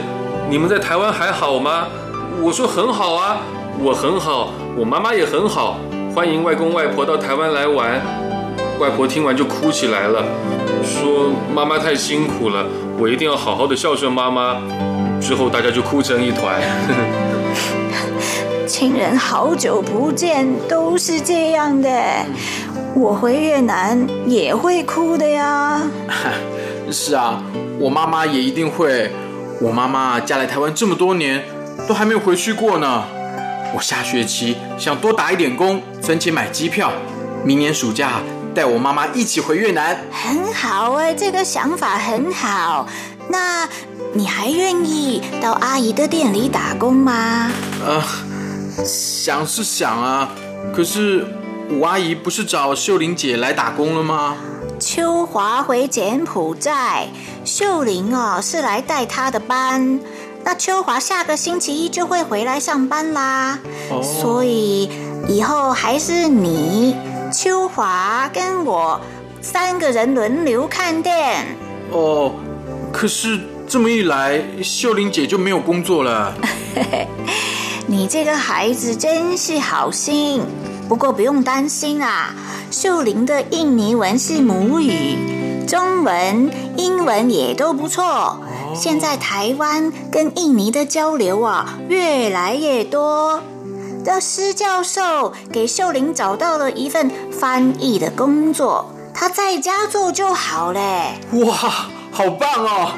[0.48, 1.88] 你们在台湾还好吗？”
[2.40, 3.38] 我说：“很好啊，
[3.80, 5.76] 我很好，我妈妈也很好，
[6.14, 8.00] 欢迎外公外婆到台湾来玩。”
[8.78, 10.24] 外婆听完就哭起来了，
[10.84, 12.66] 说：“妈妈太辛苦了，
[12.98, 14.60] 我一定要好好的孝顺妈妈。”
[15.22, 16.60] 之后大家就哭成一团。
[18.66, 21.90] 亲人好久不见，都是这样的。
[22.94, 25.80] 我回越南也会哭的呀。
[26.90, 27.42] 是啊，
[27.78, 29.10] 我妈妈也一定会。
[29.60, 31.44] 我妈妈嫁来台湾这么多年，
[31.88, 33.04] 都还没有回去过呢。
[33.74, 36.92] 我下学期想多打一点工，存钱买机票，
[37.44, 38.20] 明年暑假
[38.54, 39.98] 带我妈妈一起回越南。
[40.10, 42.86] 很好哎，这个想法很好。
[43.28, 43.68] 那
[44.12, 47.50] 你还愿意到阿姨的店里打工吗？
[47.84, 48.02] 呃，
[48.84, 50.28] 想是想啊，
[50.74, 51.26] 可是。
[51.70, 54.36] 吴阿姨不是找秀玲姐来打工了吗？
[54.78, 57.06] 秋华回柬埔寨，
[57.46, 59.98] 秀玲哦是来带她的班。
[60.44, 63.58] 那秋华下个星期一就会回来上班啦。
[63.90, 64.90] 哦，所以
[65.28, 66.96] 以后还是你、
[67.32, 69.00] 秋华跟我
[69.40, 71.56] 三个人轮流看店。
[71.90, 72.32] 哦，
[72.92, 76.34] 可是这么一来，秀玲姐就没有工作了。
[77.86, 80.42] 你这个孩子真是好心。
[80.88, 82.34] 不过不用担心啊，
[82.70, 85.16] 秀玲的印尼文是母语，
[85.66, 88.38] 中文、英文也都不错。
[88.74, 93.40] 现在台湾跟印尼的交流啊，越来越多。
[94.04, 101.14] 的施教授给秀玲找到了一份翻译的工作，她在家做就好嘞。
[101.44, 101.56] 哇，
[102.10, 102.92] 好棒哦！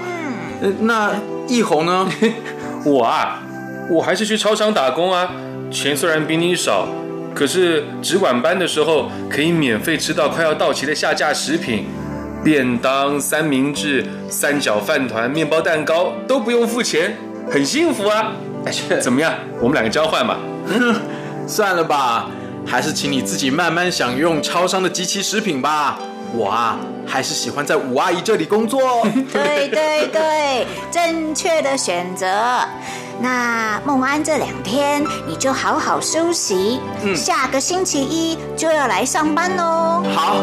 [0.62, 1.12] 嗯，那
[1.46, 2.08] 易红呢？
[2.86, 3.42] 我啊，
[3.90, 5.30] 我还是去超商打工啊。
[5.70, 6.86] 钱虽然比你少，
[7.34, 11.86] 可是值晚班的时候可以免费吃到快要到期的下架食品，
[12.44, 17.16] 便当、三明治、三角饭团、面包、蛋糕都不用付钱，
[17.50, 18.32] 很幸福啊！
[19.00, 19.32] 怎么样？
[19.60, 20.38] 我们两个交换吧。
[21.48, 22.28] 算了吧，
[22.66, 25.98] 还是请你自己慢慢享用超商的机器食品吧。
[26.34, 29.06] 我啊，还是喜欢在五阿姨这里工作。
[29.32, 32.26] 对对对，正确的选择。
[33.20, 36.80] 那孟安这两天你就好好休息，
[37.14, 40.02] 下个星期一就要来上班喽。
[40.14, 40.42] 好。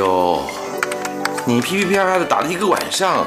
[0.00, 0.40] 呦，
[1.44, 3.26] 你噼噼啪啪的打了一个晚上，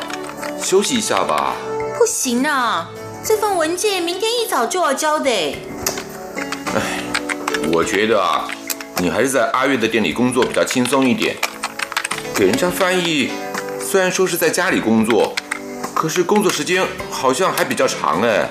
[0.59, 1.53] 休息一下吧。
[1.99, 2.89] 不行啊，
[3.23, 5.29] 这份文件明天一早就要交的。
[5.29, 6.81] 哎，
[7.71, 8.47] 我觉得啊，
[8.97, 11.35] 你还是在阿月的店里工作比较轻松一点。
[12.33, 13.29] 给人家翻译，
[13.79, 15.35] 虽然说是在家里工作，
[15.93, 18.49] 可是工作时间好像还比较长哎。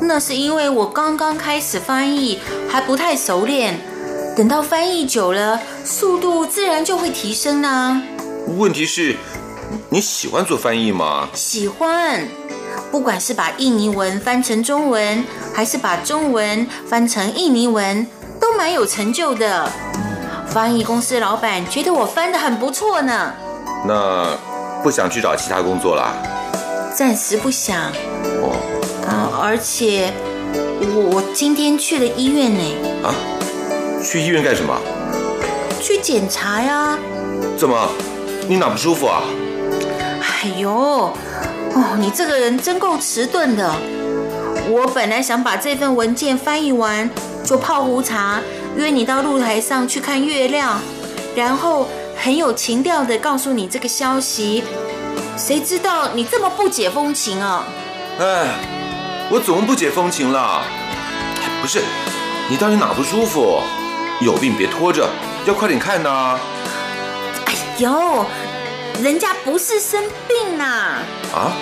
[0.00, 3.78] 那是因为我刚刚开始翻译，还不太熟练。
[4.34, 8.02] 等到翻译久了，速度自然就会提升呢。
[8.56, 9.16] 问题是，
[9.90, 11.28] 你喜欢做翻译吗？
[11.34, 12.26] 喜欢，
[12.90, 15.22] 不管是把印尼文翻成中文，
[15.52, 18.06] 还是把中文翻成印尼文，
[18.40, 19.70] 都蛮有成就的。
[20.48, 23.34] 翻译公司老板觉得我翻得很不错呢。
[23.86, 24.34] 那
[24.82, 26.14] 不想去找其他工作啦？
[26.94, 27.92] 暂时不想。
[28.40, 28.56] 哦。
[29.06, 30.10] 啊，而且
[30.80, 32.62] 我我今天去了医院呢。
[33.02, 33.14] 啊？
[34.02, 34.78] 去医院干什么？
[35.80, 36.98] 去检查呀。
[37.56, 37.88] 怎么？
[38.48, 39.22] 你哪不舒服啊？
[40.20, 43.72] 哎呦，哦，你这个人真够迟钝的。
[44.68, 47.08] 我本来想把这份文件翻译完，
[47.44, 48.40] 就泡壶茶，
[48.76, 50.80] 约你到露台上去看月亮，
[51.36, 54.64] 然后很有情调的告诉你这个消息。
[55.36, 57.64] 谁知道你这么不解风情啊？
[58.18, 58.46] 哎，
[59.30, 60.62] 我怎么不解风情了？
[61.60, 61.80] 不是，
[62.48, 63.60] 你到底哪不舒服？
[64.22, 65.08] 有病别拖着，
[65.46, 66.38] 要快点看呐！
[67.46, 68.24] 哎呦，
[69.02, 70.64] 人家不是生病呐！
[71.34, 71.52] 啊？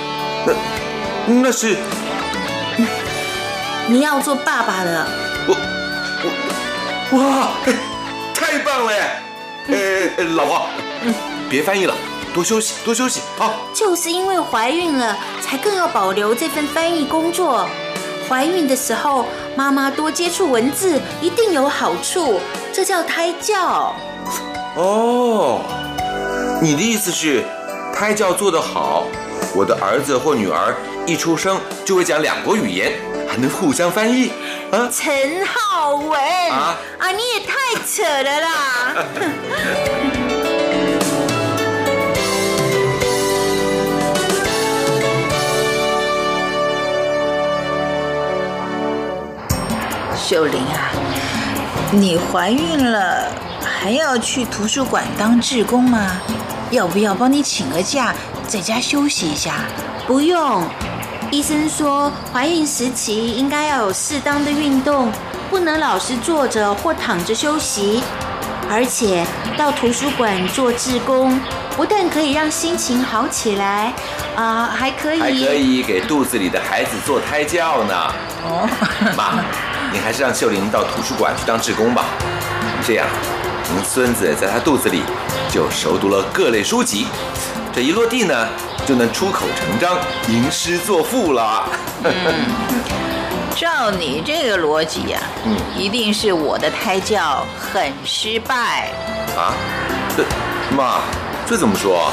[0.46, 1.76] 那那是
[3.86, 5.08] 你要做爸爸了。
[5.46, 5.56] 我
[7.12, 7.48] 我哇，
[8.34, 8.92] 太棒了！
[9.68, 10.66] 哎，老婆，
[11.02, 11.14] 嗯
[11.48, 11.94] 别翻译了，
[12.34, 13.52] 多休息，多休息啊！
[13.74, 17.68] 就是因为怀孕了，才更要保留这份翻译工作。
[18.30, 19.26] 怀孕的时候，
[19.56, 22.38] 妈妈多接触文字一定有好处，
[22.72, 23.92] 这叫胎教。
[24.76, 25.62] 哦，
[26.62, 27.42] 你的意思是，
[27.92, 29.02] 胎教做得好，
[29.52, 30.76] 我的儿子或女儿
[31.08, 32.92] 一出生就会讲两国语言，
[33.28, 34.30] 还能互相翻译？
[34.70, 36.20] 啊，陈浩文
[36.52, 37.54] 啊啊，你也太
[37.84, 39.06] 扯了啦！
[50.30, 50.92] 秀玲啊，
[51.90, 53.26] 你怀孕了
[53.64, 56.08] 还要去图书馆当志工吗？
[56.70, 58.14] 要不要帮你请个假，
[58.46, 59.54] 在家休息一下？
[60.06, 60.62] 不用，
[61.32, 65.10] 医生说怀孕时期应该要有适当的运动，
[65.50, 68.00] 不能老是坐着或躺着休息。
[68.70, 69.26] 而且
[69.56, 71.40] 到图书馆做志工，
[71.76, 73.92] 不但可以让心情好起来，
[74.36, 77.94] 啊，还可以还可以给肚子里的孩子做胎教呢。
[78.44, 78.68] 哦，
[79.16, 79.42] 妈。
[79.92, 82.04] 你还是让秀玲到图书馆去当志工吧，
[82.86, 83.06] 这样，
[83.72, 85.02] 您孙子在他肚子里
[85.50, 87.06] 就熟读了各类书籍，
[87.72, 88.48] 这一落地呢，
[88.86, 91.68] 就能出口成章，吟诗作赋了。
[93.56, 98.90] 照你这个逻辑呀，嗯，一定是我的胎教很失败。
[99.36, 99.52] 啊？
[100.16, 100.24] 这
[100.74, 101.00] 妈，
[101.46, 102.12] 这怎么说？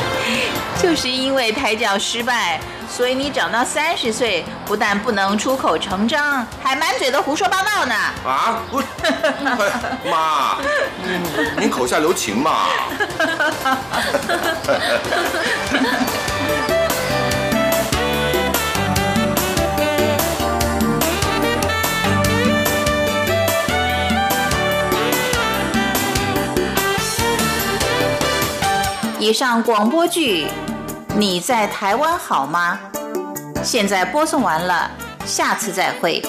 [0.82, 2.60] 就是因为胎教失败。
[2.88, 7.94] 所以你长到三十岁，不但不能出口成章，还满嘴的胡说八道呢！
[8.26, 8.80] 啊，不，
[10.08, 10.56] 妈，
[11.58, 12.68] 您口下留情嘛。
[29.18, 30.46] 以上广播剧。
[31.18, 32.78] 你在台湾好吗？
[33.64, 34.90] 现在播送完了
[35.24, 36.22] 下次再会。